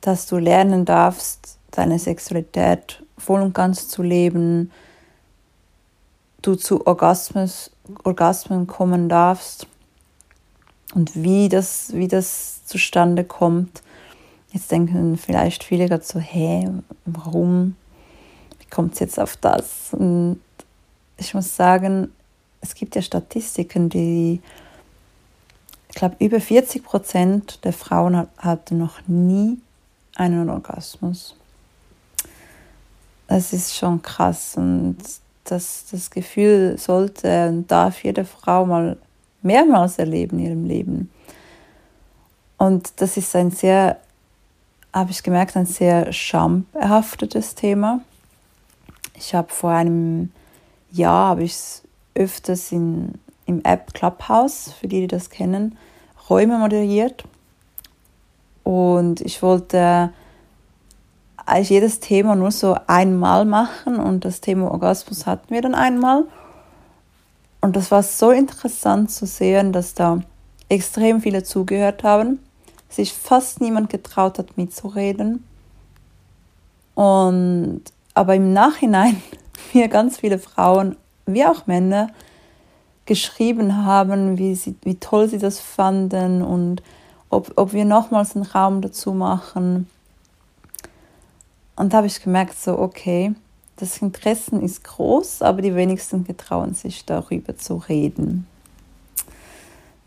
dass 0.02 0.28
du 0.28 0.38
lernen 0.38 0.86
darfst, 0.86 1.58
deine 1.72 2.00
Sexualität 2.00 3.04
voll 3.18 3.42
und 3.42 3.54
ganz 3.54 3.88
zu 3.88 4.04
leben, 4.04 4.72
du 6.46 6.56
zu 6.56 6.86
Orgasmus, 6.86 7.72
Orgasmen 8.04 8.68
kommen 8.68 9.10
darfst 9.10 9.68
und 10.94 11.16
wie 11.16 11.50
das, 11.50 11.94
wie 11.94 12.08
das 12.08 12.66
zustande 12.66 13.24
kommt. 13.24 13.82
Jetzt 14.52 14.72
denken 14.72 15.18
vielleicht 15.18 15.64
viele 15.64 15.88
gerade 15.88 16.04
so, 16.04 16.20
hä, 16.20 16.70
warum? 17.06 17.76
Wie 18.60 18.66
kommt 18.68 18.94
es 18.94 19.00
jetzt 19.00 19.20
auf 19.20 19.36
das? 19.38 19.94
Und 19.94 20.40
ich 21.18 21.34
muss 21.34 21.56
sagen, 21.56 22.12
es 22.62 22.76
gibt 22.76 22.96
ja 22.96 23.02
Statistiken, 23.02 23.90
die, 23.90 24.42
ich 25.90 25.96
glaube, 25.96 26.16
über 26.20 26.40
40 26.40 26.84
Prozent 26.84 27.64
der 27.64 27.74
Frauen 27.74 28.28
hatten 28.38 28.78
noch 28.78 29.00
nie 29.08 29.60
einen 30.16 30.50
Orgasmus. 30.50 31.36
Das 33.28 33.54
ist 33.54 33.76
schon 33.76 34.02
krass 34.02 34.56
und 34.56 34.98
das, 35.46 35.86
das 35.92 36.12
Gefühl 36.12 36.78
sollte 36.78 37.48
und 37.48 37.72
darf 37.72 38.04
jede 38.04 38.26
Frau 38.26 38.66
mal 38.66 38.98
mehrmals 39.42 39.98
erleben 40.00 40.40
in 40.40 40.46
ihrem 40.46 40.66
Leben. 40.66 41.12
Und 42.58 42.94
das 42.98 43.18
ist 43.18 43.36
ein 43.36 43.52
sehr, 43.52 43.98
habe 44.94 45.12
ich 45.12 45.24
gemerkt, 45.24 45.56
ein 45.56 45.66
sehr 45.66 46.12
schambehaftetes 46.12 47.56
Thema. 47.56 48.02
Ich 49.14 49.34
habe 49.34 49.52
vor 49.52 49.72
einem 49.72 50.32
Jahr, 50.92 51.30
habe 51.30 51.44
ich 51.44 51.54
es 51.54 51.84
öfters 52.16 52.72
in, 52.72 53.14
im 53.46 53.64
App 53.64 53.94
Clubhouse, 53.94 54.74
für 54.80 54.88
die, 54.88 55.02
die 55.02 55.08
das 55.08 55.30
kennen, 55.30 55.78
Räume 56.30 56.58
moderiert. 56.58 57.24
Und 58.64 59.22
ich 59.22 59.42
wollte 59.44 60.12
eigentlich 61.46 61.70
jedes 61.70 62.00
Thema 62.00 62.36
nur 62.36 62.52
so 62.52 62.76
einmal 62.88 63.46
machen 63.46 63.98
und 64.00 64.26
das 64.26 64.42
Thema 64.42 64.72
Orgasmus 64.72 65.26
hatten 65.26 65.54
wir 65.54 65.62
dann 65.62 65.76
einmal. 65.76 66.24
Und 67.62 67.76
das 67.76 67.92
war 67.92 68.04
so 68.04 68.32
interessant 68.32 69.12
zu 69.12 69.26
sehen, 69.26 69.72
dass 69.72 69.94
da 69.94 70.22
extrem 70.70 71.22
viele 71.22 71.44
zugehört 71.44 72.04
haben, 72.04 72.40
sich 72.90 73.14
fast 73.14 73.62
niemand 73.62 73.90
getraut 73.90 74.40
hat 74.40 74.58
mitzureden. 74.58 75.44
Und 76.96 77.82
aber 78.14 78.36
im 78.36 78.54
Nachhinein 78.54 79.22
mir 79.74 79.88
ganz 79.88 80.18
viele 80.18 80.40
Frauen, 80.40 80.96
wie 81.26 81.46
auch 81.46 81.68
Männer, 81.68 82.08
geschrieben 83.06 83.86
haben, 83.86 84.40
wie, 84.40 84.56
sie, 84.56 84.76
wie 84.82 84.96
toll 84.96 85.28
sie 85.28 85.38
das 85.38 85.60
fanden 85.60 86.42
und 86.42 86.82
ob, 87.30 87.52
ob 87.56 87.74
wir 87.74 87.86
nochmals 87.86 88.36
einen 88.36 88.46
Raum 88.46 88.82
dazu 88.82 89.14
machen. 89.14 89.88
Und 91.76 91.94
da 91.94 91.98
habe 91.98 92.08
ich 92.08 92.22
gemerkt, 92.22 92.58
so, 92.58 92.80
okay, 92.80 93.34
das 93.78 94.02
Interesse 94.02 94.56
ist 94.58 94.84
groß, 94.84 95.42
aber 95.42 95.62
die 95.62 95.76
wenigsten 95.76 96.24
getrauen 96.24 96.74
sich 96.74 97.06
darüber 97.06 97.58
zu 97.58 97.78
reden. 97.78 98.48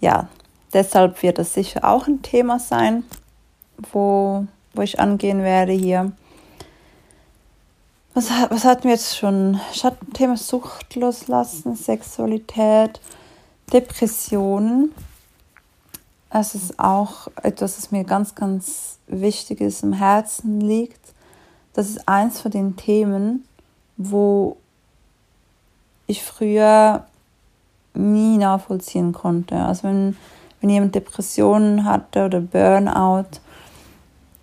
Ja, 0.01 0.29
deshalb 0.73 1.23
wird 1.23 1.39
das 1.39 1.53
sicher 1.53 1.85
auch 1.85 2.07
ein 2.07 2.23
Thema 2.23 2.59
sein, 2.59 3.05
wo, 3.93 4.47
wo 4.73 4.83
ich 4.83 4.99
angehen 4.99 5.43
werde 5.43 5.73
hier. 5.73 6.13
Was, 8.15 8.31
was 8.49 8.65
hatten 8.65 8.85
wir 8.85 8.93
jetzt 8.93 9.17
schon? 9.17 9.61
Thema 10.15 10.37
Sucht 10.37 10.95
loslassen, 10.97 11.77
Sexualität, 11.77 13.01
Depressionen. 13.73 14.93
Es 16.31 16.55
ist 16.55 16.79
auch 16.79 17.29
etwas, 17.43 17.77
das 17.77 17.91
mir 17.91 18.05
ganz, 18.05 18.35
ganz 18.35 18.99
wichtig 19.07 19.61
ist, 19.61 19.83
im 19.83 19.93
Herzen 19.93 20.61
liegt 20.61 21.09
das 21.79 21.91
ist 21.91 22.09
eins 22.09 22.41
von 22.41 22.51
den 22.51 22.75
Themen, 22.75 23.45
wo 23.97 24.57
ich 26.09 26.25
früher 26.25 27.07
nie 27.95 28.37
nachvollziehen 28.37 29.13
konnte. 29.13 29.55
Also 29.55 29.85
wenn, 29.85 30.17
wenn 30.61 30.71
jemand 30.71 30.97
Depressionen 30.97 31.85
hatte 31.85 32.25
oder 32.25 32.41
Burnout, 32.41 33.29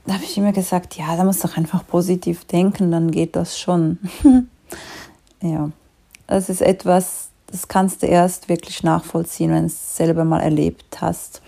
da 0.06 0.14
habe 0.14 0.24
ich 0.24 0.38
immer 0.38 0.54
gesagt, 0.54 0.96
ja, 0.96 1.18
da 1.18 1.26
muss 1.26 1.40
doch 1.40 1.58
einfach 1.58 1.86
positiv 1.86 2.46
denken, 2.46 2.90
dann 2.90 3.12
geht 3.12 3.36
das 3.36 3.60
schon. 3.60 4.00
ja, 5.42 5.72
das 6.28 6.48
ist 6.48 6.62
etwas, 6.62 7.32
das 7.48 7.68
kannst 7.68 8.02
du 8.02 8.08
erst 8.08 8.48
wirklich 8.48 8.82
nachvollziehen, 8.82 9.52
wenn 9.52 9.64
du 9.64 9.68
es 9.68 9.98
selber 9.98 10.24
mal 10.24 10.40
erlebt 10.40 11.02
hast. 11.02 11.42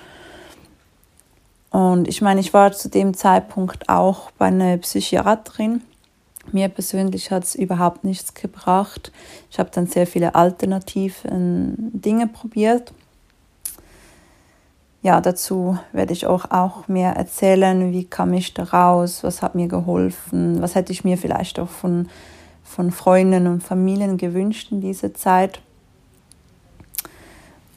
Und 1.77 2.07
ich 2.07 2.23
meine, 2.23 2.39
ich 2.39 2.55
war 2.55 2.71
zu 2.71 2.89
dem 2.89 3.13
Zeitpunkt 3.13 3.87
auch 3.87 4.31
bei 4.31 4.47
einer 4.47 4.77
Psychiaterin. 4.77 5.83
Mir 6.51 6.69
persönlich 6.69 7.29
hat 7.29 7.43
es 7.43 7.53
überhaupt 7.53 8.03
nichts 8.03 8.33
gebracht. 8.33 9.11
Ich 9.51 9.59
habe 9.59 9.69
dann 9.71 9.85
sehr 9.85 10.07
viele 10.07 10.33
alternative 10.33 11.13
Dinge 11.29 12.25
probiert. 12.25 12.93
Ja, 15.03 15.21
dazu 15.21 15.77
werde 15.91 16.13
ich 16.13 16.25
auch, 16.25 16.49
auch 16.49 16.87
mehr 16.87 17.11
erzählen, 17.11 17.91
wie 17.91 18.05
kam 18.05 18.33
ich 18.33 18.55
da 18.55 18.63
raus, 18.63 19.23
was 19.23 19.43
hat 19.43 19.53
mir 19.53 19.67
geholfen, 19.67 20.59
was 20.63 20.73
hätte 20.73 20.91
ich 20.91 21.03
mir 21.03 21.19
vielleicht 21.19 21.59
auch 21.59 21.69
von, 21.69 22.09
von 22.63 22.89
Freunden 22.89 23.45
und 23.45 23.61
Familien 23.61 24.17
gewünscht 24.17 24.71
in 24.71 24.81
dieser 24.81 25.13
Zeit. 25.13 25.61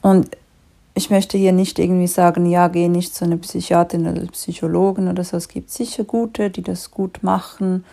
Und 0.01 0.35
ich 1.01 1.09
möchte 1.09 1.35
hier 1.35 1.51
nicht 1.51 1.79
irgendwie 1.79 2.05
sagen, 2.05 2.45
ja, 2.45 2.67
geh 2.67 2.87
nicht 2.87 3.15
zu 3.15 3.25
einer 3.25 3.37
Psychiaterin 3.37 4.07
oder 4.07 4.27
Psychologen 4.27 5.07
oder 5.07 5.23
so. 5.23 5.35
Es 5.35 5.47
gibt 5.47 5.71
sicher 5.71 6.03
gute, 6.03 6.51
die 6.51 6.61
das 6.61 6.91
gut 6.91 7.23
machen. 7.23 7.85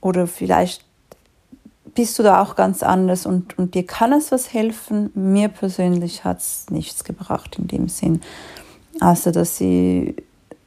Oder 0.00 0.28
vielleicht 0.28 0.84
bist 1.96 2.16
du 2.20 2.22
da 2.22 2.40
auch 2.40 2.54
ganz 2.54 2.84
anders 2.84 3.26
und, 3.26 3.58
und 3.58 3.74
dir 3.74 3.84
kann 3.84 4.12
es 4.12 4.30
was 4.30 4.52
helfen. 4.52 5.10
Mir 5.14 5.48
persönlich 5.48 6.22
hat 6.22 6.38
es 6.38 6.66
nichts 6.70 7.02
gebracht 7.02 7.56
in 7.58 7.66
dem 7.66 7.88
Sinn. 7.88 8.20
Also, 9.00 9.32
dass 9.32 9.56
sie, 9.56 10.14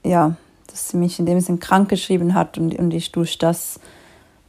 ja, 0.04 0.36
dass 0.68 0.90
sie 0.90 0.98
mich 0.98 1.18
in 1.18 1.26
dem 1.26 1.40
Sinn 1.40 1.62
krank 1.62 1.88
geschrieben 1.88 2.34
hat 2.34 2.58
und, 2.58 2.78
und 2.78 2.94
ich 2.94 3.14
durch 3.14 3.38
das 3.38 3.80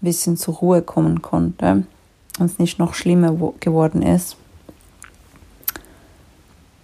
ein 0.03 0.07
bisschen 0.07 0.37
zur 0.37 0.55
Ruhe 0.55 0.83
kommen 0.83 1.23
konnte 1.23 1.85
und 2.41 2.47
es 2.47 2.59
nicht 2.59 2.81
noch 2.81 2.95
schlimmer 2.95 3.53
geworden 3.61 4.03
ist 4.03 4.37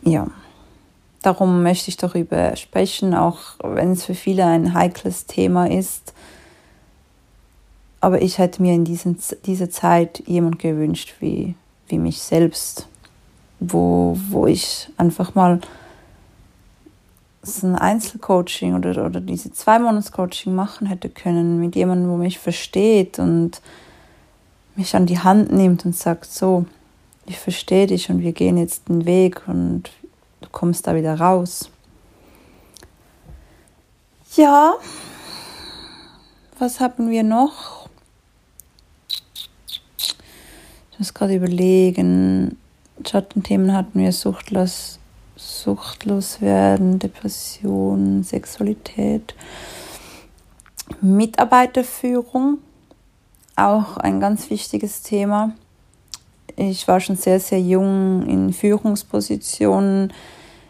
ja, 0.07 0.29
darum 1.23 1.62
möchte 1.62 1.90
ich 1.90 1.97
darüber 1.97 2.55
sprechen, 2.57 3.12
auch 3.14 3.38
wenn 3.62 3.92
es 3.92 4.05
für 4.05 4.14
viele 4.14 4.47
ein 4.47 4.73
heikles 4.73 5.27
Thema 5.27 5.69
ist. 5.69 6.14
Aber 8.01 8.23
ich 8.23 8.38
hätte 8.38 8.62
mir 8.62 8.75
in 8.75 8.85
diesen, 8.85 9.19
dieser 9.45 9.69
Zeit 9.69 10.23
jemand 10.27 10.61
gewünscht 10.61 11.14
wie, 11.19 11.55
wie 11.88 11.99
mich 11.99 12.23
selbst, 12.23 12.87
wo, 13.59 14.16
wo 14.29 14.47
ich 14.47 14.88
einfach 14.97 15.35
mal 15.35 15.61
ein 17.62 17.77
Einzelcoaching 17.77 18.75
oder, 18.75 19.05
oder 19.05 19.21
diese 19.21 19.53
zwei 19.53 19.79
Monats 19.79 20.12
Coaching 20.12 20.55
machen 20.55 20.87
hätte 20.87 21.09
können 21.09 21.61
mit 21.61 21.75
jemandem, 21.77 22.11
wo 22.11 22.16
mich 22.16 22.38
versteht 22.38 23.19
und 23.19 23.61
mich 24.77 24.95
an 24.95 25.07
die 25.07 25.19
Hand 25.19 25.53
nimmt 25.53 25.85
und 25.85 25.97
sagt, 25.97 26.27
so, 26.27 26.66
ich 27.27 27.39
verstehe 27.39 27.87
dich 27.87 28.09
und 28.11 28.21
wir 28.21 28.33
gehen 28.33 28.57
jetzt 28.57 28.89
den 28.89 29.05
Weg 29.05 29.47
und 29.49 29.91
du 30.41 30.49
kommst 30.51 30.87
da 30.87 30.95
wieder 30.95 31.19
raus. 31.19 31.71
Ja, 34.37 34.75
was 36.59 36.81
haben 36.81 37.11
wir 37.11 37.23
noch? 37.23 37.89
Ich 40.93 40.99
muss 40.99 41.15
gerade 41.15 41.35
überlegen. 41.35 42.59
Schattenthemen 43.07 43.73
hatten 43.73 44.01
wir 44.01 44.12
suchtlos, 44.12 44.99
suchtlos 45.37 46.41
werden, 46.41 46.99
Depression, 46.99 48.23
Sexualität, 48.23 49.35
Mitarbeiterführung, 51.03 52.59
auch 53.55 53.99
ein 53.99 54.21
ganz 54.21 54.49
wichtiges 54.49 55.03
Thema 55.03 55.55
ich 56.57 56.88
war 56.88 57.01
schon 57.01 57.16
sehr, 57.16 57.38
sehr 57.38 57.61
jung 57.61 58.27
in 58.27 58.53
Führungspositionen. 58.53 60.12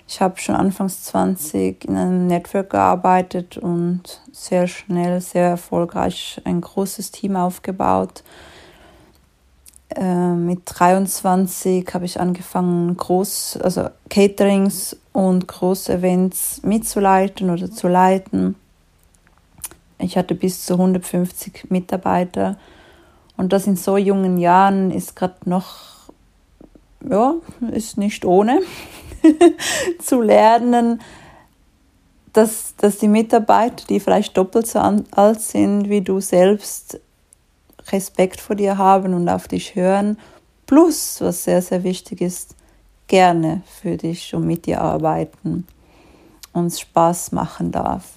Ich 0.08 0.20
habe 0.20 0.38
schon 0.38 0.54
anfangs 0.54 1.04
20 1.04 1.84
in 1.84 1.96
einem 1.96 2.26
Network 2.26 2.70
gearbeitet 2.70 3.56
und 3.56 4.20
sehr 4.32 4.66
schnell, 4.66 5.20
sehr 5.20 5.48
erfolgreich 5.48 6.40
ein 6.44 6.60
großes 6.60 7.10
Team 7.10 7.36
aufgebaut. 7.36 8.22
Äh, 9.94 10.34
mit 10.34 10.62
23 10.64 11.86
habe 11.94 12.04
ich 12.04 12.20
angefangen, 12.20 12.96
Groß, 12.96 13.58
also 13.62 13.88
Caterings 14.10 14.96
und 15.12 15.46
Großevents 15.48 16.62
mitzuleiten 16.62 17.50
oder 17.50 17.70
zu 17.70 17.88
leiten. 17.88 18.56
Ich 19.98 20.16
hatte 20.16 20.34
bis 20.34 20.66
zu 20.66 20.74
150 20.74 21.70
Mitarbeiter. 21.70 22.58
Und 23.36 23.52
das 23.52 23.66
in 23.66 23.76
so 23.76 23.96
jungen 23.96 24.38
Jahren 24.38 24.90
ist 24.90 25.16
gerade 25.16 25.48
noch, 25.48 26.10
ja, 27.08 27.34
ist 27.72 27.98
nicht 27.98 28.24
ohne 28.24 28.60
zu 29.98 30.20
lernen, 30.20 31.00
dass, 32.32 32.74
dass 32.76 32.98
die 32.98 33.08
Mitarbeiter, 33.08 33.86
die 33.88 34.00
vielleicht 34.00 34.36
doppelt 34.36 34.66
so 34.66 34.78
alt 34.78 35.40
sind 35.40 35.88
wie 35.88 36.02
du 36.02 36.20
selbst, 36.20 37.00
Respekt 37.92 38.40
vor 38.40 38.56
dir 38.56 38.78
haben 38.78 39.14
und 39.14 39.28
auf 39.28 39.48
dich 39.48 39.74
hören. 39.74 40.18
Plus, 40.66 41.20
was 41.20 41.44
sehr, 41.44 41.62
sehr 41.62 41.84
wichtig 41.84 42.20
ist, 42.20 42.56
gerne 43.06 43.62
für 43.80 43.96
dich 43.96 44.34
und 44.34 44.46
mit 44.46 44.66
dir 44.66 44.80
arbeiten 44.80 45.66
und 46.52 46.76
Spaß 46.76 47.32
machen 47.32 47.70
darf. 47.70 48.14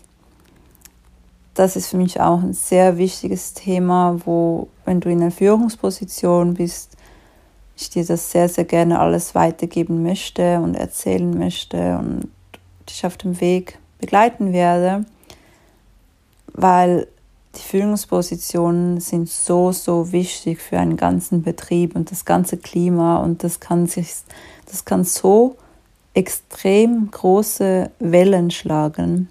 Das 1.53 1.75
ist 1.75 1.88
für 1.88 1.97
mich 1.97 2.19
auch 2.19 2.41
ein 2.41 2.53
sehr 2.53 2.97
wichtiges 2.97 3.53
Thema, 3.53 4.17
wo, 4.25 4.69
wenn 4.89 5.02
du 5.02 5.10
in 5.10 5.21
einer 5.21 5.30
Führungsposition 5.30 6.56
bist, 6.56 6.97
ich 7.78 7.91
dir 7.91 8.04
das 8.04 8.32
sehr, 8.32 8.49
sehr 8.49 8.65
gerne 8.65 8.99
alles 8.99 9.36
weitergeben 9.36 10.02
möchte 10.02 10.60
und 10.60 10.73
erzählen 10.73 11.38
möchte 11.38 11.99
und 11.99 12.28
dich 12.89 13.06
auf 13.06 13.15
dem 13.15 13.39
Weg 13.39 13.78
begleiten 13.99 14.52
werde, 14.52 15.06
weil 16.54 17.08
die 17.56 17.62
Führungspositionen 17.62 18.99
sind 18.99 19.30
so, 19.30 19.71
so 19.71 20.12
wichtig 20.12 20.60
für 20.60 20.80
einen 20.80 20.97
ganzen 20.97 21.43
Betrieb 21.43 21.95
und 21.95 22.10
das 22.10 22.25
ganze 22.25 22.58
Klima 22.58 23.17
und 23.17 23.43
das 23.43 23.60
kann 23.60 23.86
sich, 23.86 24.15
das 24.65 24.86
kann 24.86 25.04
so 25.04 25.56
extrem 26.15 27.12
große 27.12 27.91
Wellen 27.99 28.49
schlagen. 28.49 29.30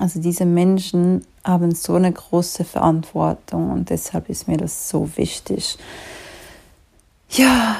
Also 0.00 0.20
diese 0.20 0.46
Menschen 0.46 1.24
haben 1.44 1.74
so 1.74 1.94
eine 1.94 2.12
große 2.12 2.64
Verantwortung 2.64 3.70
und 3.70 3.90
deshalb 3.90 4.28
ist 4.28 4.48
mir 4.48 4.56
das 4.56 4.88
so 4.88 5.16
wichtig. 5.16 5.78
Ja, 7.30 7.76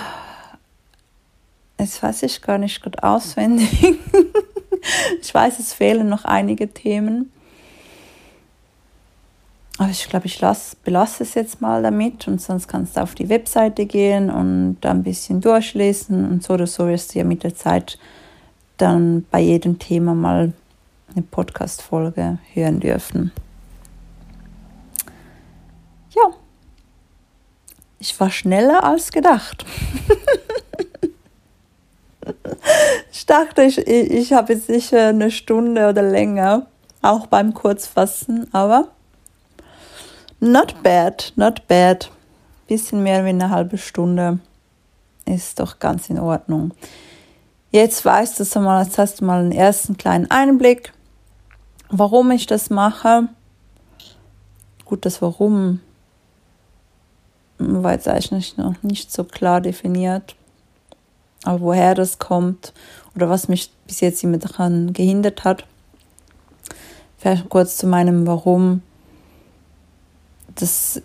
jetzt 1.78 2.02
weiß 2.02 2.22
ich 2.22 2.40
gar 2.40 2.58
nicht 2.58 2.82
gut 2.82 3.02
auswendig. 3.02 3.98
ich 5.20 5.34
weiß, 5.34 5.58
es 5.58 5.72
fehlen 5.72 6.08
noch 6.08 6.24
einige 6.24 6.68
Themen. 6.68 7.32
Aber 9.80 9.88
ich 9.88 10.08
glaube, 10.10 10.26
ich 10.26 10.38
lass, 10.40 10.76
belasse 10.76 11.22
es 11.22 11.32
jetzt 11.32 11.62
mal 11.62 11.82
damit 11.82 12.28
und 12.28 12.40
sonst 12.40 12.68
kannst 12.68 12.96
du 12.96 13.00
auf 13.00 13.14
die 13.14 13.30
Webseite 13.30 13.86
gehen 13.86 14.28
und 14.28 14.76
ein 14.82 15.02
bisschen 15.02 15.40
durchlesen 15.40 16.28
und 16.28 16.42
so 16.42 16.52
oder 16.52 16.66
so 16.66 16.86
wirst 16.86 17.14
du 17.14 17.18
ja 17.18 17.24
mit 17.24 17.44
der 17.44 17.54
Zeit 17.54 17.98
dann 18.76 19.24
bei 19.30 19.40
jedem 19.40 19.78
Thema 19.78 20.14
mal 20.14 20.52
eine 21.14 21.22
Podcast-Folge 21.22 22.38
hören 22.52 22.80
dürfen. 22.80 23.32
Ja, 26.14 26.30
ich 28.00 28.18
war 28.18 28.30
schneller 28.30 28.82
als 28.82 29.12
gedacht. 29.12 29.64
ich 33.12 33.26
dachte, 33.26 33.62
ich, 33.62 33.78
ich 33.78 34.32
habe 34.32 34.56
sicher 34.56 35.08
eine 35.08 35.30
Stunde 35.30 35.88
oder 35.88 36.02
länger, 36.02 36.66
auch 37.02 37.28
beim 37.28 37.54
Kurzfassen, 37.54 38.52
aber 38.52 38.88
Not 40.42 40.82
bad, 40.82 41.34
not 41.36 41.68
bad. 41.68 42.10
Bisschen 42.66 43.02
mehr 43.02 43.26
wie 43.26 43.28
eine 43.28 43.50
halbe 43.50 43.76
Stunde 43.76 44.38
ist 45.26 45.60
doch 45.60 45.78
ganz 45.78 46.08
in 46.08 46.18
Ordnung. 46.18 46.72
Jetzt 47.70 48.02
weißt 48.02 48.40
du 48.40 48.60
mal, 48.60 48.82
jetzt 48.82 48.96
hast 48.96 49.20
du 49.20 49.26
mal 49.26 49.40
einen 49.40 49.52
ersten 49.52 49.98
kleinen 49.98 50.30
Einblick, 50.30 50.94
warum 51.90 52.30
ich 52.30 52.46
das 52.46 52.70
mache. 52.70 53.28
Gut, 54.86 55.04
das 55.04 55.20
Warum 55.20 55.80
war 57.60 57.92
jetzt 57.92 58.08
eigentlich 58.08 58.56
noch 58.56 58.82
nicht 58.82 59.12
so 59.12 59.24
klar 59.24 59.60
definiert. 59.60 60.34
Aber 61.44 61.60
woher 61.60 61.94
das 61.94 62.18
kommt 62.18 62.72
oder 63.14 63.28
was 63.28 63.48
mich 63.48 63.70
bis 63.86 64.00
jetzt 64.00 64.22
immer 64.22 64.38
daran 64.38 64.92
gehindert 64.92 65.44
hat. 65.44 65.64
Vielleicht 67.18 67.48
kurz 67.48 67.76
zu 67.76 67.86
meinem 67.86 68.26
Warum 68.26 68.82
das 70.54 71.00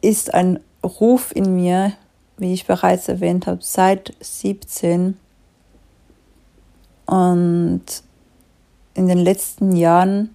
ist 0.00 0.32
ein 0.34 0.60
Ruf 0.82 1.32
in 1.34 1.54
mir, 1.54 1.92
wie 2.36 2.52
ich 2.52 2.66
bereits 2.66 3.08
erwähnt 3.08 3.46
habe, 3.46 3.60
seit 3.62 4.14
17. 4.20 5.16
Und 7.06 7.84
in 8.94 9.08
den 9.08 9.18
letzten 9.18 9.76
Jahren, 9.76 10.34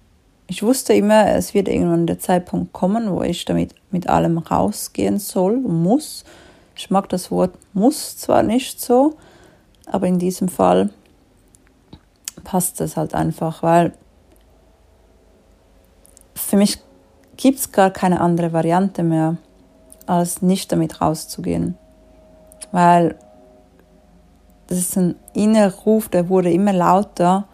ich 0.50 0.64
wusste 0.64 0.94
immer, 0.94 1.28
es 1.28 1.54
wird 1.54 1.68
irgendwann 1.68 2.08
der 2.08 2.18
Zeitpunkt 2.18 2.72
kommen, 2.72 3.12
wo 3.12 3.22
ich 3.22 3.44
damit 3.44 3.72
mit 3.92 4.08
allem 4.08 4.36
rausgehen 4.36 5.20
soll 5.20 5.56
muss. 5.58 6.24
Ich 6.74 6.90
mag 6.90 7.08
das 7.08 7.30
Wort 7.30 7.52
muss 7.72 8.16
zwar 8.16 8.42
nicht 8.42 8.80
so, 8.80 9.14
aber 9.86 10.08
in 10.08 10.18
diesem 10.18 10.48
Fall 10.48 10.90
passt 12.42 12.80
es 12.80 12.96
halt 12.96 13.14
einfach, 13.14 13.62
weil 13.62 13.92
für 16.34 16.56
mich 16.56 16.80
gibt 17.36 17.60
es 17.60 17.70
gar 17.70 17.92
keine 17.92 18.20
andere 18.20 18.52
Variante 18.52 19.04
mehr, 19.04 19.36
als 20.06 20.42
nicht 20.42 20.72
damit 20.72 21.00
rauszugehen. 21.00 21.78
Weil 22.72 23.14
das 24.66 24.78
ist 24.78 24.98
ein 24.98 25.14
innerer 25.32 25.72
Ruf, 25.84 26.08
der 26.08 26.28
wurde 26.28 26.52
immer 26.52 26.72
lauter. 26.72 27.46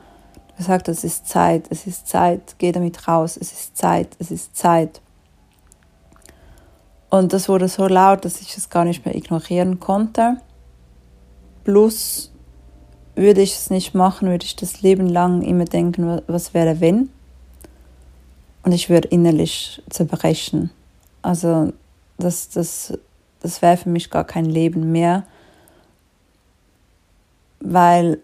Er 0.59 0.65
sagt, 0.65 0.89
es 0.89 1.05
ist 1.05 1.29
Zeit, 1.29 1.67
es 1.71 1.87
ist 1.87 2.09
Zeit, 2.09 2.57
geh 2.59 2.73
damit 2.73 3.07
raus, 3.09 3.37
es 3.37 3.53
ist 3.53 3.77
Zeit, 3.77 4.17
es 4.19 4.31
ist 4.31 4.57
Zeit. 4.57 5.01
Und 7.11 7.33
das 7.33 7.49
wurde 7.49 7.69
so 7.69 7.87
laut, 7.87 8.25
dass 8.25 8.41
ich 8.41 8.57
es 8.57 8.71
gar 8.71 8.85
nicht 8.85 9.05
mehr 9.05 9.15
ignorieren 9.15 9.81
konnte. 9.81 10.39
Plus 11.65 12.33
würde 13.15 13.43
ich 13.43 13.55
es 13.55 13.71
nicht 13.71 13.95
machen, 13.95 14.29
würde 14.29 14.45
ich 14.45 14.57
das 14.57 14.83
Leben 14.83 15.07
lang 15.07 15.43
immer 15.43 15.65
denken, 15.65 16.21
was 16.27 16.55
wäre 16.55 16.81
wenn 16.81 17.11
und 18.67 18.73
ich 18.73 18.91
würde 18.91 19.09
innerlich 19.09 19.81
zerbrechen. 19.89 20.71
Also 21.23 21.73
das, 22.19 22.49
das, 22.49 22.99
das 23.41 23.63
wäre 23.63 23.77
für 23.77 23.89
mich 23.89 24.11
gar 24.11 24.25
kein 24.25 24.45
Leben 24.45 24.91
mehr, 24.91 25.25
weil 27.61 28.19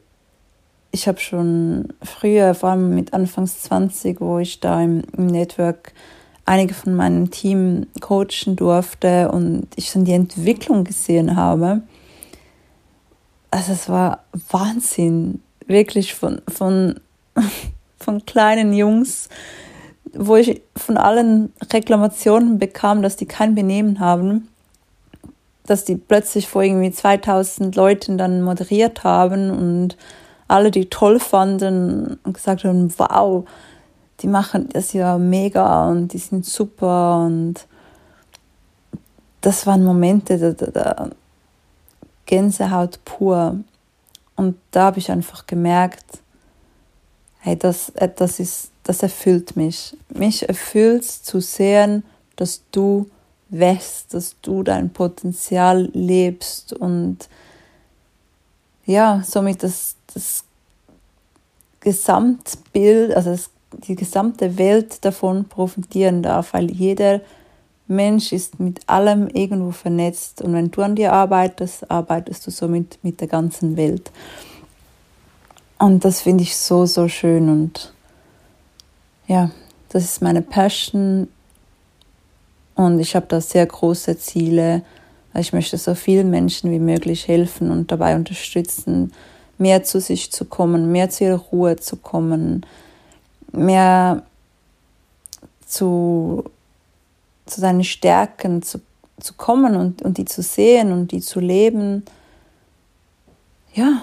ich 0.93 1.09
habe 1.09 1.19
schon 1.19 1.89
früher, 2.03 2.55
vor 2.55 2.71
allem 2.71 2.95
mit 2.95 3.15
Anfangs 3.15 3.63
20, 3.63 4.21
wo 4.21 4.39
ich 4.39 4.61
da 4.61 4.81
im, 4.81 5.03
im 5.17 5.27
Network 5.27 5.93
einige 6.45 6.75
von 6.75 6.95
meinem 6.95 7.31
Team 7.31 7.87
coachen 8.01 8.57
durfte 8.57 9.31
und 9.31 9.69
ich 9.77 9.89
schon 9.89 10.05
die 10.05 10.13
Entwicklung 10.13 10.85
gesehen 10.85 11.35
habe. 11.35 11.81
Also 13.51 13.73
es 13.73 13.89
war 13.89 14.25
Wahnsinn, 14.51 15.41
wirklich 15.67 16.15
von, 16.15 16.43
von, 16.49 17.01
von 17.99 18.27
kleinen 18.27 18.75
Jungs, 18.75 19.31
wo 20.13 20.37
ich 20.37 20.61
von 20.77 20.99
allen 20.99 21.55
Reklamationen 21.73 22.59
bekam, 22.59 23.01
dass 23.01 23.17
die 23.17 23.27
kein 23.27 23.55
Benehmen 23.55 23.99
haben, 23.99 24.49
dass 25.65 25.87
die 25.87 25.97
plötzlich 25.97 26.49
vor 26.49 26.63
irgendwie 26.63 26.93
2000 26.93 27.75
Leuten 27.77 28.19
dann 28.19 28.43
moderiert 28.43 29.05
haben 29.05 29.51
und 29.51 29.97
alle 30.53 30.71
die 30.71 30.87
toll 30.87 31.19
fanden 31.19 32.19
und 32.25 32.35
gesagt 32.35 32.65
haben, 32.65 32.93
wow, 32.99 33.45
die 34.21 34.29
machen 34.29 34.69
das 34.73 34.93
ja 34.93 35.19
mega 35.19 35.89
und 35.89 36.13
die 36.13 36.19
sind 36.19 36.45
super 36.47 37.25
und 37.25 37.67
das 39.41 39.67
waren 39.67 39.85
Momente 39.85 40.39
der, 40.39 40.53
der, 40.53 40.71
der 40.71 41.11
Gänsehaut 42.27 43.01
pur. 43.05 43.57
Und 44.37 44.57
da 44.71 44.85
habe 44.85 44.99
ich 44.99 45.11
einfach 45.11 45.47
gemerkt, 45.47 46.05
hey, 47.41 47.59
das, 47.59 47.93
das 48.17 48.39
ist 48.39 48.73
das 48.83 49.03
erfüllt 49.03 49.57
mich. 49.57 49.97
Mich 50.09 50.49
erfüllt 50.49 51.05
zu 51.05 51.41
sehen, 51.41 52.05
dass 52.37 52.63
du 52.73 53.07
wächst, 53.49 54.15
dass 54.15 54.37
du 54.43 54.63
dein 54.63 54.91
Potenzial 54.91 55.91
lebst 55.93 56.73
und 56.73 57.29
ja, 58.85 59.23
somit 59.25 59.63
das, 59.63 59.97
das 60.15 60.45
Gesamtbild, 61.81 63.15
also 63.15 63.31
das, 63.31 63.51
die 63.89 63.97
gesamte 63.97 64.59
Welt 64.59 65.05
davon 65.05 65.47
profitieren 65.47 66.23
darf, 66.23 66.53
weil 66.53 66.71
jeder 66.71 67.21
Mensch 67.89 68.33
ist 68.33 68.61
mit 68.61 68.81
allem 68.89 69.29
irgendwo 69.29 69.73
vernetzt 69.73 70.43
und 70.43 70.55
wenn 70.55 70.71
du 70.71 70.83
an 70.83 70.95
dir 70.95 71.13
arbeitest, 71.13 71.91
arbeitest 71.91 72.47
du 72.47 72.51
somit 72.51 72.99
mit 73.03 73.21
der 73.21 73.29
ganzen 73.29 73.77
Welt. 73.77 74.11
Und 75.79 76.05
das 76.05 76.21
finde 76.21 76.45
ich 76.45 76.57
so, 76.57 76.87
so 76.87 77.09
schön 77.09 77.49
und 77.49 77.93
ja, 79.27 79.51
das 79.89 80.05
ist 80.05 80.23
meine 80.23 80.43
Passion 80.43 81.29
und 82.75 83.01
ich 83.01 83.15
habe 83.17 83.27
da 83.29 83.41
sehr 83.41 83.67
große 83.67 84.17
Ziele. 84.19 84.83
Ich 85.35 85.53
möchte 85.53 85.77
so 85.79 85.95
vielen 85.95 86.31
Menschen 86.31 86.71
wie 86.71 86.79
möglich 86.79 87.27
helfen 87.29 87.71
und 87.71 87.91
dabei 87.91 88.15
unterstützen, 88.15 89.13
mehr 89.59 89.85
zu 89.85 90.01
sich 90.01 90.33
zu 90.33 90.45
kommen, 90.45 90.93
mehr 90.93 91.11
zu 91.11 91.25
ihrer 91.25 91.39
Ruhe 91.39 91.77
zu 91.77 91.97
kommen, 91.97 92.67
mehr 93.53 94.23
zu, 95.67 96.45
zu 97.47 97.61
deinen 97.61 97.85
Stärken 97.85 98.63
zu, 98.63 98.81
zu 99.21 99.35
kommen 99.35 99.77
und, 99.77 100.03
und 100.03 100.19
die 100.19 100.25
zu 100.25 100.43
sehen 100.43 100.93
und 100.93 101.13
die 101.13 101.21
zu 101.21 101.41
leben. 101.41 102.05
Ja, 103.75 104.03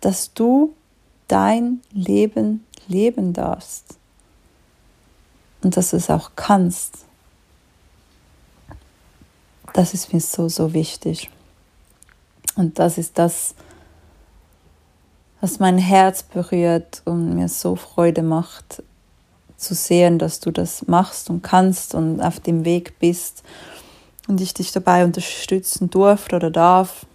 dass 0.00 0.32
du 0.34 0.74
dein 1.28 1.80
Leben 1.92 2.64
leben 2.88 3.32
darfst 3.32 3.96
und 5.62 5.76
dass 5.76 5.90
du 5.90 5.96
es 5.96 6.10
auch 6.10 6.32
kannst. 6.36 6.98
Das 9.72 9.94
ist 9.94 10.12
mir 10.12 10.20
so, 10.20 10.48
so 10.48 10.72
wichtig. 10.72 11.30
Und 12.54 12.78
das 12.78 12.98
ist 12.98 13.18
das, 13.18 13.54
was 15.46 15.60
mein 15.60 15.78
Herz 15.78 16.24
berührt 16.24 17.02
und 17.04 17.36
mir 17.36 17.48
so 17.48 17.76
Freude 17.76 18.24
macht, 18.24 18.82
zu 19.56 19.76
sehen, 19.76 20.18
dass 20.18 20.40
du 20.40 20.50
das 20.50 20.88
machst 20.88 21.30
und 21.30 21.44
kannst 21.44 21.94
und 21.94 22.20
auf 22.20 22.40
dem 22.40 22.64
Weg 22.64 22.98
bist 22.98 23.44
und 24.26 24.40
ich 24.40 24.54
dich 24.54 24.72
dabei 24.72 25.04
unterstützen 25.04 25.88
durfte 25.88 26.34
oder 26.34 26.50
darf. 26.50 27.06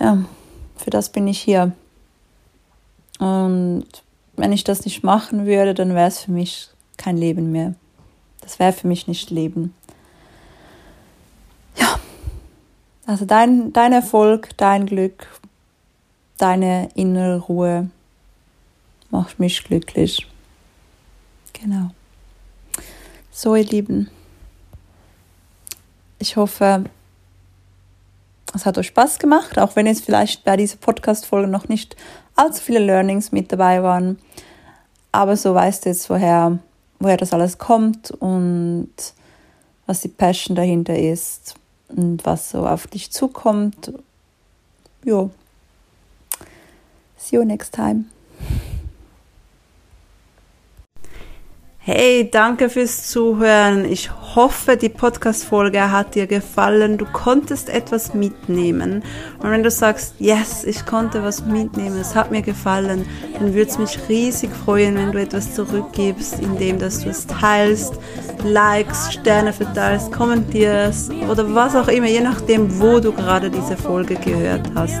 Ja, 0.00 0.24
für 0.76 0.90
das 0.90 1.08
bin 1.08 1.28
ich 1.28 1.40
hier. 1.40 1.70
Und 3.20 3.86
wenn 4.34 4.52
ich 4.52 4.64
das 4.64 4.84
nicht 4.84 5.04
machen 5.04 5.46
würde, 5.46 5.72
dann 5.72 5.94
wäre 5.94 6.08
es 6.08 6.18
für 6.18 6.32
mich 6.32 6.68
kein 6.96 7.16
Leben 7.16 7.52
mehr. 7.52 7.76
Das 8.40 8.58
wäre 8.58 8.72
für 8.72 8.88
mich 8.88 9.06
nicht 9.06 9.30
Leben. 9.30 9.72
Ja, 11.76 12.00
also 13.06 13.24
dein, 13.24 13.72
dein 13.72 13.92
Erfolg, 13.92 14.48
dein 14.56 14.86
Glück, 14.86 15.28
deine 16.38 16.88
innere 16.94 17.38
Ruhe 17.40 17.90
macht 19.10 19.38
mich 19.38 19.62
glücklich. 19.64 20.26
Genau. 21.52 21.90
So, 23.30 23.54
ihr 23.54 23.64
Lieben, 23.64 24.10
ich 26.18 26.36
hoffe, 26.36 26.84
es 28.54 28.66
hat 28.66 28.78
euch 28.78 28.86
Spaß 28.88 29.18
gemacht, 29.18 29.58
auch 29.58 29.76
wenn 29.76 29.86
jetzt 29.86 30.04
vielleicht 30.04 30.44
bei 30.44 30.56
dieser 30.56 30.76
Podcast-Folge 30.76 31.48
noch 31.48 31.68
nicht 31.68 31.96
allzu 32.36 32.62
viele 32.62 32.78
Learnings 32.78 33.32
mit 33.32 33.52
dabei 33.52 33.82
waren. 33.82 34.18
Aber 35.12 35.36
so 35.36 35.54
weißt 35.54 35.84
du 35.84 35.88
jetzt, 35.90 36.08
woher, 36.10 36.58
woher 36.98 37.16
das 37.16 37.32
alles 37.32 37.58
kommt 37.58 38.10
und 38.10 38.90
was 39.86 40.00
die 40.00 40.08
Passion 40.08 40.56
dahinter 40.56 40.98
ist 40.98 41.54
und 41.88 42.24
was 42.24 42.50
so 42.50 42.66
auf 42.66 42.86
dich 42.86 43.10
zukommt. 43.10 43.92
Jo. 45.04 45.30
See 47.24 47.36
you 47.36 47.44
next 47.44 47.72
time. 47.72 48.04
Hey, 51.78 52.30
danke 52.30 52.68
fürs 52.68 53.08
Zuhören. 53.08 53.86
Ich 53.86 54.10
hoffe, 54.34 54.76
die 54.76 54.90
Podcast-Folge 54.90 55.90
hat 55.90 56.16
dir 56.16 56.26
gefallen. 56.26 56.98
Du 56.98 57.06
konntest 57.06 57.70
etwas 57.70 58.12
mitnehmen. 58.12 59.02
Und 59.38 59.50
wenn 59.50 59.62
du 59.62 59.70
sagst, 59.70 60.16
yes, 60.18 60.64
ich 60.64 60.84
konnte 60.84 61.22
was 61.22 61.46
mitnehmen, 61.46 61.98
es 61.98 62.14
hat 62.14 62.30
mir 62.30 62.42
gefallen, 62.42 63.06
dann 63.38 63.54
würde 63.54 63.70
es 63.70 63.78
mich 63.78 63.98
riesig 64.06 64.50
freuen, 64.50 64.94
wenn 64.96 65.12
du 65.12 65.20
etwas 65.20 65.54
zurückgibst, 65.54 66.40
indem 66.40 66.78
dass 66.78 67.04
du 67.04 67.08
es 67.08 67.26
teilst, 67.26 67.94
likes, 68.44 69.14
Sterne 69.14 69.54
verteilst, 69.54 70.12
kommentierst 70.12 71.10
oder 71.30 71.54
was 71.54 71.74
auch 71.74 71.88
immer, 71.88 72.08
je 72.08 72.20
nachdem, 72.20 72.80
wo 72.80 73.00
du 73.00 73.12
gerade 73.12 73.50
diese 73.50 73.78
Folge 73.78 74.16
gehört 74.16 74.70
hast. 74.74 75.00